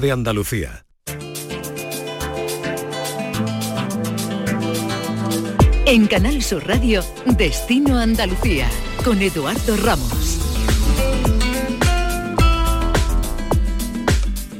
de 0.00 0.12
Andalucía. 0.12 0.86
En 5.86 6.06
Canal 6.06 6.42
Sur 6.42 6.66
Radio, 6.66 7.04
Destino 7.26 7.98
Andalucía, 7.98 8.68
con 9.04 9.20
Eduardo 9.20 9.76
Ramos. 9.76 10.40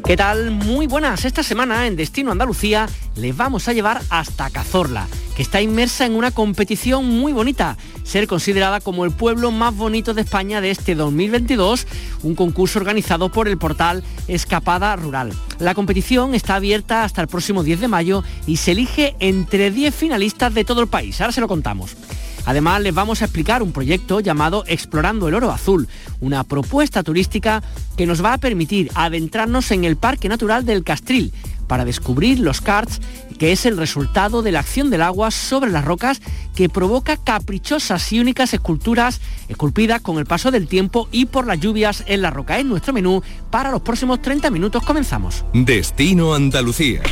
¿Qué 0.05 0.17
tal? 0.17 0.51
Muy 0.51 0.87
buenas. 0.87 1.25
Esta 1.25 1.43
semana 1.43 1.87
en 1.87 1.97
Destino 1.97 2.33
Andalucía 2.33 2.89
les 3.15 3.37
vamos 3.37 3.69
a 3.69 3.73
llevar 3.73 4.03
hasta 4.11 4.51
Cazorla, 4.51 5.07
que 5.37 5.43
está 5.43 5.61
inmersa 5.63 6.05
en 6.05 6.17
una 6.17 6.33
competición 6.33 7.07
muy 7.07 7.33
bonita, 7.33 7.79
ser 8.11 8.27
considerada 8.27 8.81
como 8.81 9.05
el 9.05 9.13
pueblo 9.13 9.53
más 9.53 9.77
bonito 9.77 10.15
de 10.15 10.23
España 10.23 10.61
de 10.61 10.73
este 10.73 10.97
2022, 10.97 11.87
un 12.25 12.35
concurso 12.35 12.81
organizado 12.81 13.29
por 13.29 13.47
el 13.47 13.57
portal 13.57 14.03
Escapada 14.27 14.97
Rural. 14.97 15.33
La 15.61 15.77
competición 15.77 16.35
está 16.35 16.57
abierta 16.57 17.05
hasta 17.05 17.23
el 17.23 17.29
próximo 17.29 17.63
10 17.63 17.79
de 17.79 17.87
mayo 17.87 18.25
y 18.49 18.57
se 18.57 18.73
elige 18.73 19.15
entre 19.21 19.71
10 19.71 19.95
finalistas 19.95 20.53
de 20.53 20.65
todo 20.65 20.81
el 20.81 20.89
país. 20.89 21.21
Ahora 21.21 21.33
se 21.33 21.41
lo 21.41 21.47
contamos. 21.47 21.97
Además, 22.47 22.83
les 22.83 22.95
vamos 22.95 23.23
a 23.23 23.27
explicar 23.27 23.63
un 23.63 23.71
proyecto 23.71 24.19
llamado 24.19 24.65
Explorando 24.67 25.29
el 25.29 25.35
Oro 25.35 25.53
Azul, 25.53 25.87
una 26.21 26.43
propuesta 26.43 27.05
turística 27.05 27.63
que 27.97 28.07
nos 28.07 28.25
va 28.25 28.33
a 28.33 28.39
permitir 28.39 28.91
adentrarnos 28.97 29.71
en 29.71 29.85
el 29.85 29.97
Parque 29.97 30.29
Natural 30.29 30.65
del 30.65 30.83
Castril 30.83 31.33
para 31.71 31.85
descubrir 31.85 32.41
los 32.41 32.61
karts, 32.61 33.01
que 33.39 33.53
es 33.53 33.65
el 33.65 33.77
resultado 33.77 34.43
de 34.43 34.51
la 34.51 34.59
acción 34.59 34.91
del 34.91 35.03
agua 35.03 35.31
sobre 35.31 35.71
las 35.71 35.85
rocas 35.85 36.21
que 36.57 36.69
provoca 36.69 37.17
caprichosas 37.17 38.13
y 38.13 38.19
únicas 38.19 38.53
esculturas 38.53 39.21
esculpidas 39.49 40.01
con 40.01 40.19
el 40.19 40.27
paso 40.27 40.51
del 40.51 40.67
tiempo 40.67 41.09
y 41.13 41.27
por 41.27 41.47
las 41.47 41.61
lluvias 41.61 42.03
en 42.09 42.23
la 42.23 42.31
roca. 42.31 42.59
Es 42.59 42.65
nuestro 42.65 42.93
menú 42.93 43.23
para 43.53 43.71
los 43.71 43.83
próximos 43.83 44.21
30 44.21 44.51
minutos. 44.51 44.83
Comenzamos. 44.83 45.45
Destino 45.53 46.35
Andalucía. 46.35 47.03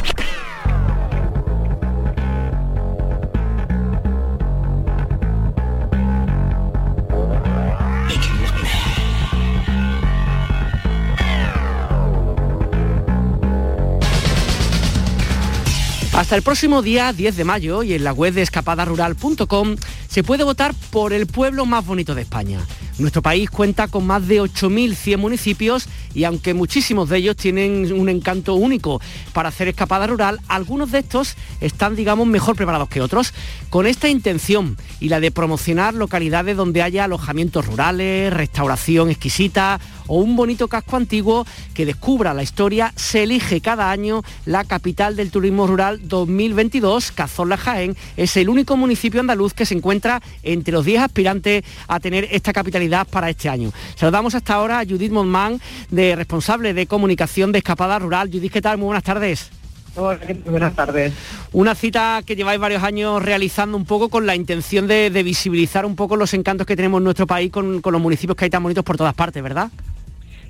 Hasta 16.28 16.36
el 16.36 16.42
próximo 16.42 16.82
día 16.82 17.14
10 17.14 17.38
de 17.38 17.44
mayo 17.44 17.82
y 17.82 17.94
en 17.94 18.04
la 18.04 18.12
web 18.12 18.34
de 18.34 18.42
escapadarural.com 18.42 19.76
se 20.10 20.22
puede 20.22 20.44
votar 20.44 20.74
por 20.90 21.14
el 21.14 21.26
pueblo 21.26 21.64
más 21.64 21.86
bonito 21.86 22.14
de 22.14 22.20
España. 22.20 22.60
Nuestro 22.98 23.22
país 23.22 23.48
cuenta 23.48 23.88
con 23.88 24.06
más 24.06 24.28
de 24.28 24.42
8.100 24.42 25.16
municipios 25.16 25.88
y 26.12 26.24
aunque 26.24 26.52
muchísimos 26.52 27.08
de 27.08 27.16
ellos 27.16 27.36
tienen 27.36 27.90
un 27.94 28.10
encanto 28.10 28.56
único 28.56 29.00
para 29.32 29.48
hacer 29.48 29.68
escapada 29.68 30.06
rural, 30.06 30.38
algunos 30.48 30.90
de 30.90 30.98
estos 30.98 31.34
están, 31.62 31.96
digamos, 31.96 32.26
mejor 32.26 32.56
preparados 32.56 32.90
que 32.90 33.00
otros. 33.00 33.32
Con 33.70 33.86
esta 33.86 34.10
intención 34.10 34.76
y 35.00 35.08
la 35.08 35.20
de 35.20 35.30
promocionar 35.30 35.94
localidades 35.94 36.58
donde 36.58 36.82
haya 36.82 37.04
alojamientos 37.04 37.64
rurales, 37.64 38.34
restauración 38.34 39.08
exquisita 39.08 39.80
o 40.08 40.18
un 40.18 40.34
bonito 40.34 40.66
casco 40.66 40.96
antiguo 40.96 41.46
que 41.74 41.86
descubra 41.86 42.34
la 42.34 42.42
historia, 42.42 42.92
se 42.96 43.22
elige 43.22 43.60
cada 43.60 43.90
año 43.90 44.22
la 44.44 44.64
capital 44.64 45.14
del 45.14 45.30
turismo 45.30 45.66
rural 45.66 46.00
2022, 46.02 47.12
Cazorla 47.12 47.56
Jaén. 47.56 47.96
Es 48.16 48.36
el 48.36 48.48
único 48.48 48.76
municipio 48.76 49.20
andaluz 49.20 49.54
que 49.54 49.66
se 49.66 49.74
encuentra 49.74 50.20
entre 50.42 50.72
los 50.72 50.84
10 50.84 51.02
aspirantes 51.02 51.62
a 51.86 52.00
tener 52.00 52.28
esta 52.30 52.52
capitalidad 52.52 53.06
para 53.06 53.30
este 53.30 53.48
año. 53.48 53.70
Saludamos 53.94 54.34
hasta 54.34 54.54
ahora 54.54 54.80
a 54.80 54.84
Judith 54.84 55.12
Monman, 55.12 55.60
de 55.90 56.16
responsable 56.16 56.74
de 56.74 56.86
comunicación 56.86 57.52
de 57.52 57.58
Escapada 57.58 57.98
Rural. 57.98 58.30
Judith, 58.32 58.52
¿qué 58.52 58.62
tal? 58.62 58.78
Muy 58.78 58.86
buenas 58.86 59.04
tardes. 59.04 59.50
Hola, 59.96 60.20
buenas 60.44 60.74
tardes. 60.74 61.12
Una 61.52 61.74
cita 61.74 62.22
que 62.24 62.36
lleváis 62.36 62.60
varios 62.60 62.84
años 62.84 63.20
realizando 63.22 63.76
un 63.76 63.84
poco 63.84 64.08
con 64.08 64.26
la 64.26 64.36
intención 64.36 64.86
de, 64.86 65.10
visibilizar 65.24 65.84
un 65.84 65.96
poco 65.96 66.16
los 66.16 66.34
encantos 66.34 66.66
que 66.66 66.76
tenemos 66.76 66.98
en 66.98 67.04
nuestro 67.04 67.26
país 67.26 67.50
con, 67.50 67.80
con 67.80 67.92
los 67.92 68.00
municipios 68.00 68.36
que 68.36 68.44
hay 68.44 68.50
tan 68.50 68.62
bonitos 68.62 68.84
por 68.84 68.96
todas 68.96 69.14
partes, 69.14 69.42
¿verdad? 69.42 69.70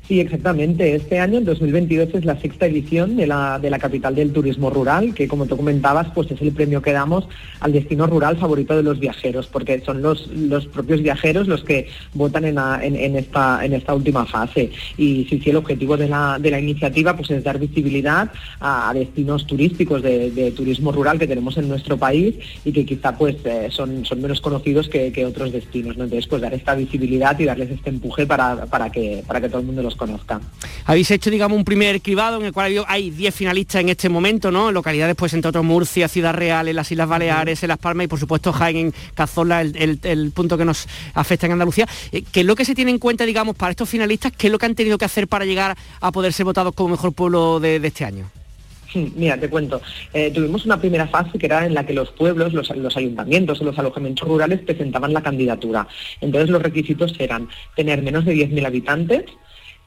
Sí, 0.09 0.21
exactamente. 0.21 0.95
Este 0.95 1.19
año, 1.19 1.37
en 1.37 1.45
2022, 1.45 2.15
es 2.15 2.25
la 2.25 2.41
sexta 2.41 2.65
edición 2.65 3.15
de 3.19 3.27
la, 3.27 3.59
de 3.59 3.69
la 3.69 3.79
capital 3.79 4.15
del 4.15 4.33
turismo 4.33 4.71
rural, 4.71 5.13
que 5.13 5.29
como 5.29 5.45
tú 5.45 5.55
comentabas, 5.55 6.09
pues 6.15 6.31
es 6.31 6.41
el 6.41 6.53
premio 6.53 6.81
que 6.81 6.93
damos 6.93 7.29
al 7.61 7.73
destino 7.73 8.07
rural 8.07 8.39
favorito 8.39 8.75
de 8.75 8.83
los 8.83 8.99
viajeros, 8.99 9.49
porque 9.49 9.83
son 9.85 10.01
los, 10.01 10.29
los 10.29 10.65
propios 10.65 11.03
viajeros 11.03 11.47
los 11.47 11.63
que 11.63 11.89
votan 12.15 12.47
en, 12.47 12.57
en, 12.59 13.17
esta, 13.17 13.63
en 13.63 13.75
esta 13.75 13.95
última 13.95 14.25
fase. 14.25 14.71
Y 14.97 15.27
sí, 15.29 15.43
sí, 15.45 15.51
el 15.51 15.57
objetivo 15.57 15.99
de 15.99 16.09
la, 16.09 16.39
de 16.41 16.53
la 16.53 16.61
iniciativa 16.61 17.15
pues, 17.15 17.31
es 17.31 17.45
dar 17.45 17.59
visibilidad 17.59 18.33
a, 18.61 18.91
destinos 18.95 19.47
turísticos 19.47 20.01
de, 20.01 20.55
turismo 20.57 20.91
rural 20.91 21.19
que 21.19 21.27
tenemos 21.27 21.59
en 21.59 21.69
nuestro 21.69 21.99
país 21.99 22.35
y 22.65 22.73
que 22.73 22.87
quizá 22.87 23.15
pues, 23.15 23.37
eh, 23.45 23.69
son, 23.71 24.07
son 24.07 24.23
menos 24.23 24.41
conocidos 24.41 24.89
que, 24.89 25.13
otros 25.27 25.53
destinos. 25.53 25.99
¿no? 25.99 26.05
Entonces, 26.05 26.27
pues 26.27 26.41
dar 26.41 26.55
esta 26.55 26.75
visibilidad 26.75 27.39
y 27.39 27.45
darles 27.45 27.73
este 27.73 27.91
empuje 27.91 28.25
para, 28.25 28.65
para, 28.65 28.91
que, 28.91 29.23
para 29.27 29.43
que 29.43 29.51
todo 29.51 29.61
el 29.61 29.67
mundo 29.67 29.83
los 29.83 29.98
conozcan. 29.99 30.41
Habéis 30.87 31.11
hecho, 31.11 31.31
digamos, 31.31 31.59
un 31.59 31.65
primer 31.65 32.01
cribado 32.01 32.39
en 32.39 32.47
el 32.47 32.53
cual 32.53 32.85
hay 32.89 33.11
10 33.11 33.35
finalistas 33.35 33.83
en 33.83 33.91
este 33.91 34.09
momento, 34.09 34.51
¿no? 34.51 34.69
En 34.69 34.75
localidades, 34.75 35.15
pues, 35.15 35.35
entre 35.35 35.51
otros, 35.51 35.65
Murcia, 35.65 36.09
Ciudad 36.09 36.33
Real, 36.33 36.69
en 36.69 36.77
las 36.77 36.91
Islas 36.91 37.09
Baleares, 37.09 37.63
en 37.63 37.69
Las 37.69 37.79
Palmas 37.79 38.05
y, 38.05 38.09
por 38.09 38.19
supuesto, 38.19 38.53
Jaén, 38.53 38.77
en 38.77 38.95
Cazorla, 39.15 39.61
el, 39.61 40.33
punto 40.35 40.57
que 40.57 40.65
nos 40.65 40.89
afecta 41.15 41.47
en 41.47 41.53
Andalucía. 41.53 41.87
Eh, 42.13 42.23
¿Qué 42.33 42.41
es 42.41 42.47
lo 42.47 42.57
que 42.57 42.65
se 42.65 42.75
tiene 42.75 42.91
en 42.91 42.99
cuenta, 42.99 43.27
digamos, 43.27 43.57
para 43.57 43.73
estos 43.73 43.89
finalistas? 43.89 44.33
¿Qué 44.33 44.47
es 44.47 44.53
lo 44.53 44.59
que 44.59 44.67
han 44.67 44.75
tenido 44.75 44.97
que 44.97 45.05
hacer 45.05 45.29
para 45.29 45.45
llegar 45.45 45.77
a 46.01 46.13
poder 46.13 46.33
ser 46.33 46.47
votados 46.47 46.75
como 46.75 46.91
mejor 46.91 47.13
pueblo 47.13 47.61
de, 47.61 47.77
este 47.77 48.05
año? 48.05 48.31
Mira, 48.95 49.39
te 49.39 49.51
cuento. 49.51 49.83
Eh, 50.15 50.31
tuvimos 50.31 50.65
una 50.65 50.81
primera 50.81 51.07
fase 51.09 51.39
que 51.39 51.47
era 51.47 51.67
en 51.67 51.75
la 51.75 51.85
que 51.85 51.93
los 51.93 52.11
pueblos, 52.13 52.55
los, 52.55 52.75
los 52.77 52.97
ayuntamientos 52.97 53.61
o 53.61 53.65
los 53.65 53.79
alojamientos 53.79 54.27
rurales 54.27 54.61
presentaban 54.61 55.13
la 55.13 55.23
candidatura. 55.23 55.87
Entonces 56.21 56.49
los 56.49 56.63
requisitos 56.63 57.15
eran 57.19 57.49
tener 57.77 58.03
menos 58.03 58.25
de 58.25 58.35
10.000 58.35 58.67
habitantes, 58.67 59.25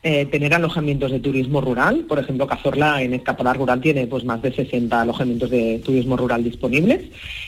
eh, 0.04 0.26
tener 0.26 0.52
alojamientos 0.56 1.12
de 1.12 1.20
turismo 1.20 1.62
rural. 1.62 2.06
Por 2.08 2.18
ejemplo, 2.18 2.48
Cazorla 2.48 3.04
en 3.04 3.14
Escapada 3.14 3.54
Rural 3.54 3.82
tiene 3.82 4.08
pues, 4.08 4.26
más 4.26 4.42
de 4.42 4.52
60 4.52 5.00
alojamientos 5.00 5.52
de 5.52 5.80
turismo 5.86 6.18
rural 6.18 6.44
disponibles. 6.44 7.04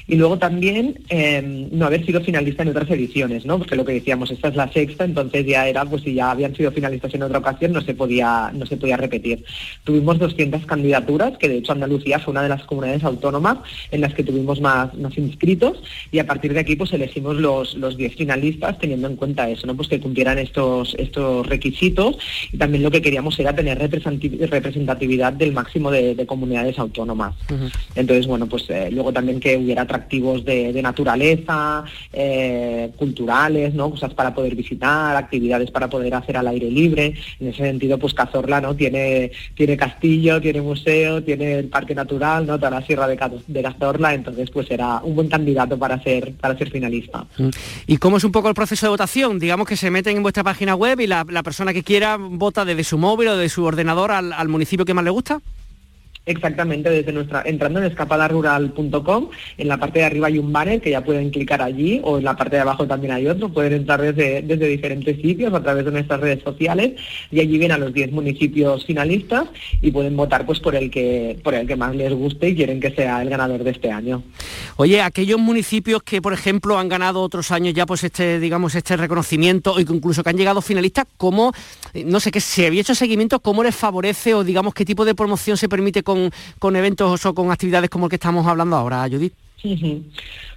Y 0.08 0.18
luego 0.18 0.38
también 0.38 1.00
em, 1.10 1.70
no 1.72 1.88
haber 1.88 2.06
sido 2.06 2.22
finalista 2.22 2.62
en 2.62 2.70
otras 2.70 2.92
ediciones, 2.92 3.46
¿no? 3.46 3.58
Porque 3.58 3.76
lo 3.76 3.84
que 3.86 3.94
decíamos, 3.94 4.30
esta 4.30 4.50
es 4.50 4.56
la 4.56 4.72
sexta, 4.72 5.04
entonces 5.04 5.46
ya 5.48 5.68
era, 5.68 5.84
pues 5.86 6.04
si 6.04 6.14
ya 6.14 6.30
habían 6.30 6.56
sido 6.56 6.72
finalistas 6.72 7.14
en 7.16 7.24
otra 7.24 7.40
ocasión, 7.40 7.74
no 7.74 7.82
se 7.82 7.96
podía, 7.96 8.52
no 8.54 8.68
se 8.68 8.78
podía 8.78 8.98
repetir. 8.98 9.44
Tuvimos 9.84 10.20
200 10.20 10.66
candidaturas, 10.68 11.38
que 11.40 11.50
de 11.50 11.58
hecho 11.58 11.72
Andalucía 11.72 12.20
fue 12.20 12.34
una 12.34 12.44
de 12.44 12.50
las 12.50 12.66
comunidades 12.66 13.04
autónomas 13.04 13.58
en 13.90 14.02
las 14.02 14.14
que 14.14 14.24
tuvimos 14.24 14.62
más, 14.62 14.94
más 14.94 15.18
inscritos, 15.18 15.82
y 16.12 16.20
a 16.20 16.28
partir 16.28 16.54
de 16.54 16.60
aquí 16.60 16.76
pues 16.76 16.94
elegimos 16.94 17.38
los, 17.38 17.74
los 17.76 17.98
10 17.98 18.16
finalistas 18.16 18.78
teniendo 18.78 19.08
en 19.08 19.16
cuenta 19.16 19.50
eso, 19.50 19.66
¿no? 19.66 19.76
Pues 19.76 19.88
que 19.88 20.00
cumplieran 20.00 20.38
estos, 20.38 20.96
estos 21.00 21.48
requisitos 21.48 22.18
y 22.52 22.58
también 22.58 22.84
lo 22.84 22.92
que 22.92 23.02
queríamos 23.02 23.38
era 23.40 23.56
tener 23.56 23.80
representatividad 23.80 25.34
del 25.34 25.54
máximo 25.54 25.92
de, 25.92 26.24
comunidades 26.26 26.80
autónomas. 26.80 27.36
Entonces, 27.96 28.28
bueno, 28.28 28.48
pues 28.48 28.70
eh, 28.70 28.90
luego 28.92 29.12
también 29.12 29.40
que 29.40 29.58
hubiera 29.58 29.84
atractivos 29.84 30.44
de, 30.46 30.82
naturaleza, 30.82 31.84
eh, 32.12 32.92
culturales, 32.98 33.74
¿no? 33.74 33.90
Cosas 33.92 34.14
para 34.14 34.34
poder 34.34 34.56
visitar, 34.56 35.16
actividades 35.16 35.72
para 35.72 35.90
poder 35.90 36.14
hacer 36.16 36.38
al 36.38 36.48
aire 36.48 36.70
libre. 36.70 37.14
En 37.40 37.48
ese 37.48 37.64
sentido, 37.64 37.98
pues 37.98 38.14
Cazorla, 38.14 38.60
¿no? 38.60 38.76
Tiene, 38.76 39.32
tiene 39.56 39.78
castillo, 39.78 40.42
tiene 40.42 40.62
museo, 40.62 41.24
tiene 41.24 41.60
el 41.60 41.68
parque 41.68 41.96
natural, 41.96 42.46
¿no? 42.46 42.58
Toda 42.58 42.72
la 42.72 42.82
sierra 42.82 43.08
de, 43.08 43.18
Cazorla, 43.64 44.14
entonces 44.14 44.50
pues 44.50 44.70
era 44.72 45.02
un 45.04 45.16
buen 45.16 45.30
candidato 45.30 45.78
para 45.78 46.02
ser, 46.02 46.34
para 46.34 46.58
ser 46.58 46.70
finalista. 46.70 47.26
¿Y 47.88 47.98
cómo 47.98 48.18
es 48.18 48.24
un 48.24 48.32
poco 48.32 48.50
el 48.50 48.56
proceso 48.56 48.86
de 48.86 48.92
votación? 48.92 49.40
Digamos 49.40 49.68
que 49.68 49.78
se 49.78 49.90
meten 49.90 50.18
en 50.18 50.24
vuestra 50.24 50.44
página 50.44 50.76
web 50.76 51.00
y 51.00 51.08
la, 51.08 51.26
la 51.30 51.44
persona 51.44 51.74
que 51.74 51.84
quiera 51.84 52.18
vota 52.38 52.66
desde 52.66 52.84
su 52.84 52.98
móvil 52.98 53.30
o 53.30 53.38
de 53.38 53.50
su 53.50 53.64
ordenador 53.64 54.12
al, 54.12 54.34
al 54.34 54.48
municipio 54.48 54.86
que 54.86 54.94
más 54.94 55.04
le 55.04 55.12
gusta? 55.12 55.42
Exactamente, 56.26 56.90
desde 56.90 57.12
nuestra, 57.12 57.44
entrando 57.46 57.80
en 57.80 57.86
escapadarural.com, 57.86 59.30
en 59.58 59.68
la 59.68 59.78
parte 59.78 60.00
de 60.00 60.06
arriba 60.06 60.28
hay 60.28 60.38
un 60.38 60.54
banner 60.54 60.80
que 60.80 60.92
ya 60.92 61.04
pueden 61.04 61.32
clicar 61.32 61.62
allí, 61.62 62.00
o 62.04 62.18
en 62.18 62.24
la 62.24 62.36
parte 62.36 62.56
de 62.56 62.62
abajo 62.62 62.88
también 62.88 63.14
hay 63.14 63.28
otro, 63.28 63.50
pueden 63.50 63.74
entrar 63.74 64.02
desde, 64.02 64.42
desde 64.42 64.68
diferentes 64.68 65.22
sitios 65.22 65.54
a 65.54 65.62
través 65.62 65.84
de 65.84 65.92
nuestras 65.92 66.22
redes 66.22 66.42
sociales 66.42 66.94
y 67.30 67.42
allí 67.42 67.58
ven 67.58 67.74
a 67.74 67.78
los 67.78 67.94
10 67.94 68.14
municipios 68.14 68.86
finalistas 68.86 69.46
y 69.82 69.92
pueden 69.92 70.16
votar 70.16 70.46
pues 70.46 70.60
por 70.62 70.76
el 70.76 70.90
que 70.90 71.38
por 71.44 71.54
el 71.56 71.68
que 71.68 71.76
más 71.76 71.94
les 71.96 72.14
guste 72.14 72.50
y 72.50 72.56
quieren 72.56 72.80
que 72.80 72.92
sea 72.92 73.22
el 73.22 73.30
ganador 73.30 73.64
de 73.64 73.72
este 73.72 73.92
año. 73.92 74.24
Oye, 74.78 75.02
aquellos 75.02 75.40
municipios 75.40 76.04
que 76.04 76.22
por 76.22 76.34
ejemplo 76.34 76.78
han 76.80 76.88
ganado 76.88 77.22
otros 77.22 77.52
años 77.52 77.74
ya 77.74 77.86
pues 77.86 78.04
este, 78.04 78.40
digamos, 78.40 78.76
este 78.76 78.96
reconocimiento 78.96 79.74
o 79.74 79.80
incluso 79.80 80.24
que 80.24 80.30
han 80.30 80.38
llegado 80.38 80.62
finalistas, 80.62 81.06
¿cómo, 81.18 81.52
no 82.06 82.20
sé, 82.20 82.32
que 82.32 82.40
se 82.40 82.68
había 82.68 82.82
hecho 82.82 82.96
seguimiento, 82.96 83.40
cómo 83.40 83.64
les 83.64 83.76
favorece 83.76 84.34
o 84.34 84.44
digamos 84.44 84.74
qué 84.74 84.86
tipo 84.86 85.04
de 85.06 85.16
promoción 85.16 85.58
se 85.58 85.68
permite 85.68 86.04
con, 86.04 86.13
eventos 86.76 87.26
o 87.26 87.34
con 87.34 87.52
actividades 87.52 87.90
como 87.90 88.06
el 88.06 88.10
que 88.10 88.16
estamos 88.16 88.46
hablando 88.48 88.76
ahora, 88.76 89.08
Judith? 89.10 89.34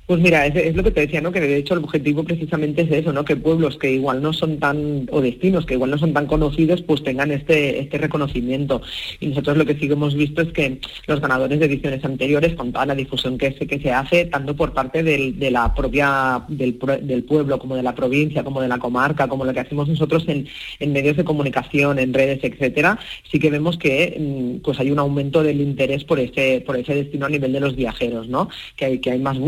Pues 0.06 0.20
mira, 0.20 0.46
es, 0.46 0.76
lo 0.76 0.84
que 0.84 0.92
te 0.92 1.00
decía, 1.00 1.20
¿no? 1.20 1.32
Que 1.32 1.40
de 1.40 1.56
hecho 1.56 1.74
el 1.74 1.82
objetivo 1.82 2.22
precisamente 2.22 2.82
es 2.82 2.92
eso, 2.92 3.12
¿no? 3.12 3.24
Que 3.24 3.34
pueblos 3.34 3.76
que 3.76 3.90
igual 3.90 4.22
no 4.22 4.32
son 4.32 4.60
tan, 4.60 5.08
o 5.10 5.20
destinos 5.20 5.66
que 5.66 5.74
igual 5.74 5.90
no 5.90 5.98
son 5.98 6.12
tan 6.12 6.26
conocidos, 6.26 6.80
pues 6.82 7.02
tengan 7.02 7.32
este, 7.32 7.80
este 7.80 7.98
reconocimiento. 7.98 8.82
Y 9.18 9.26
nosotros 9.26 9.56
lo 9.56 9.66
que 9.66 9.74
sí 9.74 9.88
que 9.88 9.94
hemos 9.94 10.14
visto 10.14 10.42
es 10.42 10.52
que 10.52 10.80
los 11.08 11.20
ganadores 11.20 11.58
de 11.58 11.66
ediciones 11.66 12.04
anteriores, 12.04 12.54
con 12.54 12.70
toda 12.70 12.86
la 12.86 12.94
difusión 12.94 13.36
que 13.36 13.50
se, 13.54 13.66
que 13.66 13.80
se 13.80 13.90
hace, 13.90 14.26
tanto 14.26 14.54
por 14.54 14.72
parte 14.74 15.02
del, 15.02 15.40
de 15.40 15.50
la 15.50 15.74
propia, 15.74 16.44
del, 16.46 16.78
del, 17.02 17.24
pueblo, 17.24 17.58
como 17.58 17.74
de 17.74 17.82
la 17.82 17.96
provincia, 17.96 18.44
como 18.44 18.60
de 18.60 18.68
la 18.68 18.78
comarca, 18.78 19.26
como 19.26 19.44
lo 19.44 19.52
que 19.52 19.60
hacemos 19.60 19.88
nosotros 19.88 20.24
en, 20.28 20.46
en 20.78 20.92
medios 20.92 21.16
de 21.16 21.24
comunicación, 21.24 21.98
en 21.98 22.14
redes, 22.14 22.38
etcétera, 22.44 22.96
sí 23.28 23.40
que 23.40 23.50
vemos 23.50 23.76
que 23.76 24.16
mm, 24.16 24.62
pues 24.62 24.78
hay 24.78 24.92
un 24.92 25.00
aumento 25.00 25.42
del 25.42 25.60
interés 25.60 26.04
por 26.04 26.20
ese, 26.20 26.62
por 26.64 26.76
ese 26.76 26.94
destino 26.94 27.26
a 27.26 27.28
nivel 27.28 27.52
de 27.52 27.58
los 27.58 27.74
viajeros, 27.74 28.28
¿no? 28.28 28.48
Que 28.76 28.84
hay, 28.84 28.98
que 29.00 29.10
hay 29.10 29.18
más 29.18 29.40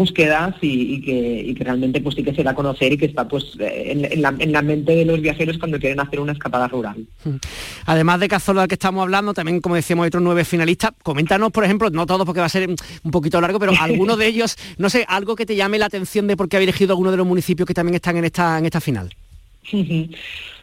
y, 0.60 1.00
que, 1.00 1.54
realmente 1.58 2.00
pues 2.00 2.14
sí 2.14 2.22
que 2.22 2.34
se 2.34 2.42
da 2.42 2.52
a 2.52 2.54
conocer 2.54 2.92
y 2.92 2.96
que 2.96 3.06
está 3.06 3.26
pues 3.26 3.56
en, 3.58 4.22
la, 4.22 4.62
mente 4.62 4.94
de 4.94 5.04
los 5.04 5.20
viajeros 5.20 5.58
cuando 5.58 5.78
quieren 5.78 6.00
hacer 6.00 6.20
una 6.20 6.32
escapada 6.32 6.68
rural. 6.68 7.06
Además 7.86 8.20
de 8.20 8.28
Cazorla 8.28 8.62
del 8.62 8.68
que 8.68 8.74
estamos 8.74 9.02
hablando, 9.02 9.34
también 9.34 9.60
como 9.60 9.74
decíamos 9.74 10.04
hay 10.04 10.08
otros 10.08 10.22
nueve 10.22 10.44
finalistas. 10.44 10.92
Coméntanos, 11.02 11.50
por 11.50 11.64
ejemplo, 11.64 11.90
no 11.90 12.06
todos 12.06 12.24
porque 12.24 12.40
va 12.40 12.46
a 12.46 12.50
ser 12.50 12.68
un 12.68 13.10
poquito 13.10 13.40
largo, 13.40 13.58
pero 13.58 13.72
alguno 13.80 14.16
de 14.16 14.26
ellos, 14.26 14.56
no 14.78 14.90
sé, 14.90 15.04
algo 15.08 15.36
que 15.36 15.46
te 15.46 15.56
llame 15.56 15.78
la 15.78 15.86
atención 15.86 16.26
de 16.26 16.36
por 16.36 16.48
qué 16.48 16.56
habéis 16.56 16.68
elegido 16.68 16.92
alguno 16.92 17.10
de 17.10 17.16
los 17.16 17.26
municipios 17.26 17.66
que 17.66 17.74
también 17.74 17.94
están 17.94 18.16
en 18.16 18.24
esta, 18.24 18.58
en 18.58 18.66
esta 18.66 18.80
final. 18.80 19.14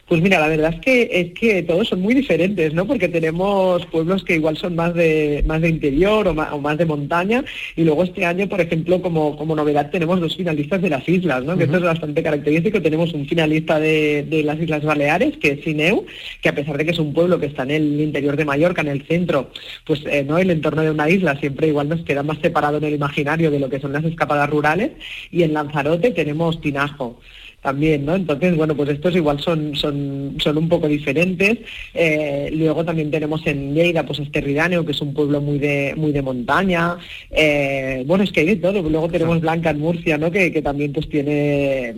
Pues 0.06 0.22
mira, 0.22 0.38
la 0.38 0.46
verdad 0.46 0.72
es 0.72 0.80
que 0.80 1.10
es 1.12 1.32
que 1.32 1.64
todos 1.64 1.88
son 1.88 2.00
muy 2.00 2.14
diferentes, 2.14 2.72
¿no? 2.72 2.86
Porque 2.86 3.08
tenemos 3.08 3.84
pueblos 3.86 4.22
que 4.22 4.36
igual 4.36 4.56
son 4.56 4.76
más 4.76 4.94
de 4.94 5.42
más 5.48 5.60
de 5.60 5.68
interior 5.68 6.28
o 6.28 6.34
más, 6.34 6.78
de 6.78 6.86
montaña 6.86 7.44
y 7.74 7.82
luego 7.82 8.04
este 8.04 8.24
año, 8.24 8.48
por 8.48 8.60
ejemplo, 8.60 9.02
como, 9.02 9.36
como 9.36 9.56
novedad 9.56 9.90
tenemos 9.90 10.20
dos 10.20 10.36
finalistas 10.36 10.80
de 10.80 10.90
las 10.90 11.08
islas, 11.08 11.42
¿no? 11.42 11.58
Que 11.58 11.64
esto 11.64 11.78
es 11.78 11.82
bastante 11.82 12.22
característico. 12.22 12.80
Tenemos 12.80 13.12
un 13.14 13.26
finalista 13.26 13.80
de, 13.80 14.42
las 14.44 14.60
Islas 14.60 14.84
Baleares, 14.84 15.38
que 15.38 15.52
es 15.52 15.64
Sineu, 15.64 16.06
que 16.40 16.50
a 16.50 16.54
pesar 16.54 16.78
de 16.78 16.84
que 16.84 16.92
es 16.92 17.00
un 17.00 17.12
pueblo 17.12 17.40
que 17.40 17.46
está 17.46 17.64
en 17.64 17.72
el 17.72 18.00
interior 18.00 18.36
de 18.36 18.44
Mallorca, 18.44 18.82
en 18.82 18.88
el 18.88 19.02
centro, 19.06 19.50
pues 19.84 20.04
eh, 20.06 20.22
no 20.22 20.38
el 20.38 20.50
entorno 20.52 20.82
de 20.82 20.92
una 20.92 21.10
isla 21.10 21.36
siempre 21.40 21.66
igual 21.66 21.88
nos 21.88 22.04
queda 22.04 22.22
más 22.22 22.38
separado 22.38 22.78
en 22.78 22.84
el 22.84 22.94
imaginario 22.94 23.50
de 23.50 23.58
lo 23.58 23.68
que 23.68 23.80
son 23.80 23.92
las 23.92 24.04
escapadas 24.04 24.48
rurales. 24.48 24.92
Y 25.32 25.42
en 25.42 25.52
Lanzarote 25.52 26.12
tenemos 26.12 26.60
Tinajo 26.60 27.18
también, 27.66 28.06
¿no? 28.06 28.14
Entonces, 28.14 28.56
bueno, 28.56 28.76
pues 28.76 28.90
estos 28.90 29.16
igual 29.16 29.40
son, 29.40 29.74
son, 29.74 30.36
son 30.38 30.56
un 30.56 30.68
poco 30.68 30.86
diferentes. 30.86 31.58
Eh, 31.94 32.48
luego 32.52 32.84
también 32.84 33.10
tenemos 33.10 33.44
en 33.44 33.74
Lleida, 33.74 34.06
pues 34.06 34.20
este 34.20 34.40
Ridáneo, 34.40 34.86
que 34.86 34.92
es 34.92 35.00
un 35.00 35.12
pueblo 35.12 35.40
muy 35.40 35.58
de, 35.58 35.92
muy 35.96 36.12
de 36.12 36.22
montaña. 36.22 36.96
Eh, 37.28 38.04
bueno, 38.06 38.22
es 38.22 38.30
que 38.30 38.42
hay 38.42 38.46
de 38.46 38.56
todo. 38.56 38.88
Luego 38.88 39.08
tenemos 39.08 39.40
Blanca 39.40 39.70
en 39.70 39.80
Murcia, 39.80 40.16
¿no? 40.16 40.30
Que, 40.30 40.52
que 40.52 40.62
también 40.62 40.92
pues 40.92 41.08
tiene 41.08 41.92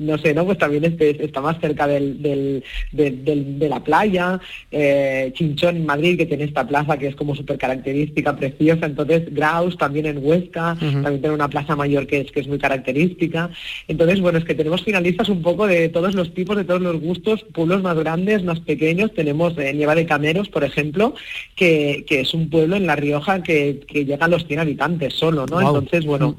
no 0.00 0.16
sé, 0.18 0.32
¿no? 0.32 0.46
Pues 0.46 0.58
también 0.58 0.84
este, 0.84 1.22
está 1.22 1.40
más 1.40 1.60
cerca 1.60 1.86
del, 1.86 2.22
de 2.90 3.68
la 3.68 3.84
playa, 3.84 4.40
eh, 4.70 5.30
Chinchón 5.34 5.76
en 5.76 5.86
Madrid, 5.86 6.16
que 6.16 6.26
tiene 6.26 6.44
esta 6.44 6.66
plaza 6.66 6.96
que 6.96 7.08
es 7.08 7.14
como 7.14 7.34
súper 7.34 7.58
característica, 7.58 8.34
preciosa, 8.34 8.86
entonces 8.86 9.32
Graus 9.32 9.76
también 9.76 10.06
en 10.06 10.24
Huesca, 10.24 10.76
también 10.80 11.20
tiene 11.20 11.34
una 11.34 11.48
plaza 11.48 11.76
mayor 11.76 12.06
que 12.06 12.20
es, 12.22 12.32
que 12.32 12.40
es 12.40 12.48
muy 12.48 12.58
característica. 12.58 13.50
Entonces, 13.88 14.20
bueno, 14.20 14.38
es 14.38 14.44
que 14.44 14.54
tenemos 14.54 14.82
finalistas 14.82 15.28
un 15.28 15.42
poco 15.42 15.66
de 15.66 15.90
todos 15.90 16.14
los 16.14 16.32
tipos, 16.32 16.56
de 16.56 16.64
todos 16.64 16.80
los 16.80 16.98
gustos, 16.98 17.44
pueblos 17.52 17.82
más 17.82 17.96
grandes, 17.98 18.42
más 18.42 18.60
pequeños, 18.60 19.12
tenemos 19.12 19.56
eh, 19.58 19.72
Nieva 19.74 19.94
de 19.94 20.06
Cameros, 20.06 20.48
por 20.48 20.64
ejemplo, 20.64 21.14
que, 21.54 22.04
es 22.08 22.34
un 22.34 22.48
pueblo 22.48 22.76
en 22.76 22.86
La 22.86 22.96
Rioja 22.96 23.42
que, 23.42 23.80
llega 23.92 24.24
a 24.24 24.28
los 24.28 24.46
100 24.46 24.60
habitantes 24.60 25.14
solo, 25.14 25.46
¿no? 25.46 25.60
Entonces, 25.60 26.06
bueno, 26.06 26.36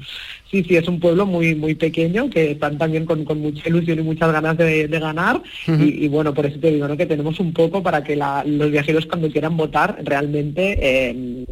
Sí, 0.52 0.66
sí, 0.68 0.76
es 0.76 0.88
un 0.90 1.00
pueblo 1.00 1.26
muy 1.26 1.56
muy 1.56 1.76
pequeño 1.76 2.30
que 2.30 2.52
están 2.52 2.78
también 2.78 3.06
con, 3.06 3.24
mucha 3.52 3.70
ilusión 3.70 4.00
y 4.00 4.04
muchas 4.04 4.32
ganas 4.32 4.58
de, 4.58 4.88
ganar 4.88 5.42
y, 5.68 6.08
bueno, 6.08 6.34
por 6.34 6.46
eso 6.46 6.60
te 6.60 6.72
digo 6.72 6.88
¿no? 6.88 6.98
que 6.98 7.06
tenemos 7.06 7.40
un 7.40 7.54
poco 7.54 7.82
para 7.82 8.04
que 8.04 8.16
los 8.16 8.72
viajeros 8.72 9.06
cuando 9.06 9.30
quieran 9.32 9.58
votar 9.58 9.98
realmente 10.04 10.78
eh, 10.82 11.46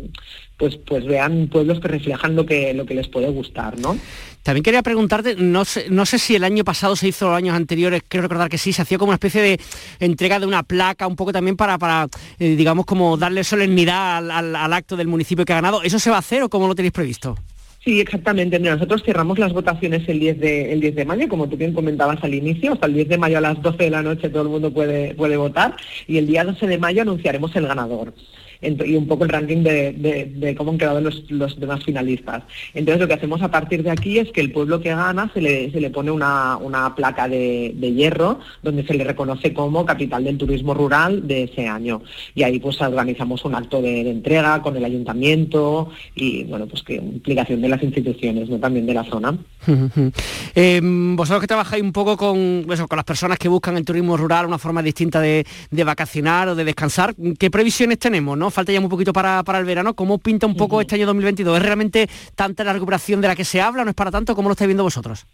pues 0.58 0.76
pues 0.86 1.06
vean 1.06 1.48
pueblos 1.48 1.80
que 1.80 1.88
reflejan 1.88 2.36
lo 2.36 2.46
que 2.46 2.74
lo 2.74 2.86
que 2.86 2.94
les 2.94 3.08
puede 3.08 3.30
gustar, 3.30 3.80
¿no? 3.80 3.98
También 4.44 4.64
quería 4.64 4.82
preguntarte, 4.82 5.36
no 5.36 5.66
sé, 5.66 5.88
no 5.90 6.06
sé 6.06 6.18
si 6.18 6.36
el 6.36 6.44
año 6.44 6.64
pasado 6.64 6.96
se 6.96 7.08
hizo 7.08 7.28
los 7.28 7.38
años 7.38 7.56
anteriores, 7.56 8.02
creo 8.08 8.24
recordar 8.24 8.50
que 8.50 8.58
sí, 8.58 8.72
se 8.72 8.82
hacía 8.82 8.98
como 8.98 9.10
una 9.10 9.16
especie 9.16 9.42
de 9.42 9.60
entrega 10.00 10.40
de 10.40 10.46
una 10.46 10.64
placa, 10.64 11.08
un 11.08 11.16
poco 11.16 11.34
también 11.34 11.58
para, 11.58 11.78
para 11.78 12.08
eh, 12.40 12.56
digamos, 12.56 12.86
como 12.86 13.18
darle 13.18 13.44
solemnidad 13.44 14.18
al 14.32 14.74
acto 14.74 14.96
del 14.96 15.08
municipio 15.08 15.46
que 15.46 15.54
ha 15.54 15.58
ganado. 15.58 15.84
¿Eso 15.84 16.00
se 16.00 16.10
va 16.10 16.16
a 16.18 16.20
hacer 16.20 16.42
o 16.44 16.50
cómo 16.50 16.68
lo 16.68 16.76
tenéis 16.76 16.94
previsto? 16.94 17.36
Sí, 17.84 18.02
exactamente. 18.02 18.60
nosotros 18.60 19.04
cerramos 19.04 19.40
las 19.40 19.54
votaciones 19.54 20.08
el 20.10 20.20
10, 20.20 20.40
de, 20.40 20.74
el 20.74 20.82
10 20.82 20.96
de 20.96 21.06
mayo, 21.06 21.30
como 21.30 21.48
tú 21.48 21.56
bien 21.56 21.74
comentabas 21.74 22.22
al 22.24 22.34
inicio. 22.34 22.74
Hasta 22.74 22.88
el 22.88 22.94
10 22.94 23.10
de 23.10 23.18
mayo 23.18 23.38
a 23.38 23.42
las 23.42 23.62
12 23.62 23.86
de 23.86 23.90
la 23.90 24.02
noche 24.02 24.30
todo 24.30 24.44
el 24.44 24.50
mundo 24.50 24.74
puede, 24.74 25.14
puede 25.16 25.38
votar 25.38 25.76
y 26.08 26.18
el 26.18 26.28
día 26.28 26.44
12 26.44 26.68
de 26.68 26.78
mayo 26.78 27.02
anunciaremos 27.02 27.56
el 27.56 27.68
ganador 27.68 28.14
y 28.62 28.96
un 28.96 29.08
poco 29.08 29.24
el 29.24 29.30
ranking 29.30 29.64
de, 29.64 30.56
cómo 30.58 30.72
han 30.72 30.78
quedado 30.78 31.00
los, 31.00 31.60
demás 31.60 31.84
finalistas. 31.84 32.44
Entonces 32.74 33.00
lo 33.00 33.08
que 33.08 33.14
hacemos 33.14 33.42
a 33.42 33.52
partir 33.52 33.84
de 33.84 33.92
aquí 33.92 34.20
es 34.20 34.32
que 34.32 34.42
el 34.42 34.52
pueblo 34.52 34.82
que 34.82 34.90
gana 34.90 35.32
se 35.34 35.42
le, 35.42 35.72
se 35.72 35.80
le 35.80 35.90
pone 35.90 36.12
una, 36.12 36.58
una 36.58 36.94
placa 36.96 37.28
de, 37.28 37.74
hierro 37.80 38.40
donde 38.62 38.86
se 38.86 38.94
le 38.94 39.04
reconoce 39.04 39.54
como 39.54 39.86
capital 39.86 40.24
del 40.24 40.38
turismo 40.38 40.74
rural 40.74 41.28
de 41.28 41.44
ese 41.44 41.68
año. 41.68 42.02
Y 42.36 42.44
ahí 42.44 42.60
pues 42.60 42.80
organizamos 42.82 43.44
un 43.46 43.56
acto 43.56 43.82
de, 43.82 44.10
entrega 44.10 44.62
con 44.62 44.76
el 44.76 44.84
ayuntamiento 44.84 45.90
y 46.16 46.44
bueno, 46.44 46.68
pues 46.68 46.84
que 46.84 46.96
implicación 46.96 47.62
de 47.62 47.70
las 47.70 47.82
instituciones, 47.82 48.50
no 48.50 48.60
también 48.60 48.86
de 48.86 48.94
la 48.94 49.04
zona. 49.06 49.38
Em, 50.56 51.16
vosotros 51.16 51.42
que 51.42 51.48
trabajáis 51.48 51.84
un 51.84 51.94
poco 51.94 52.18
con, 52.18 52.66
eso, 52.72 52.88
con 52.88 52.98
las 52.98 53.06
personas 53.06 53.38
que 53.38 53.48
buscan 53.48 53.78
el 53.78 53.86
turismo 53.86 54.18
rural, 54.18 54.46
una 54.46 54.58
forma 54.58 54.82
distinta 54.82 55.22
de, 55.22 55.46
de 55.70 55.84
vacacionar 55.84 56.50
o 56.50 56.56
de 56.56 56.66
descansar, 56.66 57.16
¿qué 57.38 57.50
previsiones 57.50 58.00
tenemos? 58.00 58.38
¿no? 58.38 58.49
Falta 58.52 58.72
ya 58.72 58.80
muy 58.82 58.90
poquito 58.90 59.14
para, 59.14 59.44
el 59.58 59.66
verano. 59.66 59.94
¿Cómo 59.96 60.18
pinta 60.18 60.46
un 60.46 60.56
poco 60.56 60.82
este 60.82 60.96
año 60.96 61.06
2022? 61.06 61.58
¿Es 61.58 61.64
realmente 61.64 62.10
tanta 62.36 62.64
la 62.64 62.74
recuperación 62.74 63.22
de 63.22 63.28
la 63.28 63.36
que 63.36 63.46
se 63.46 63.62
habla? 63.62 63.84
¿No 63.84 63.90
es 63.90 63.96
para 63.96 64.12
tanto? 64.12 64.36
¿Cómo 64.36 64.50
lo 64.50 64.54
estáis 64.54 64.68
viendo 64.68 64.84
vosotros? 64.84 65.26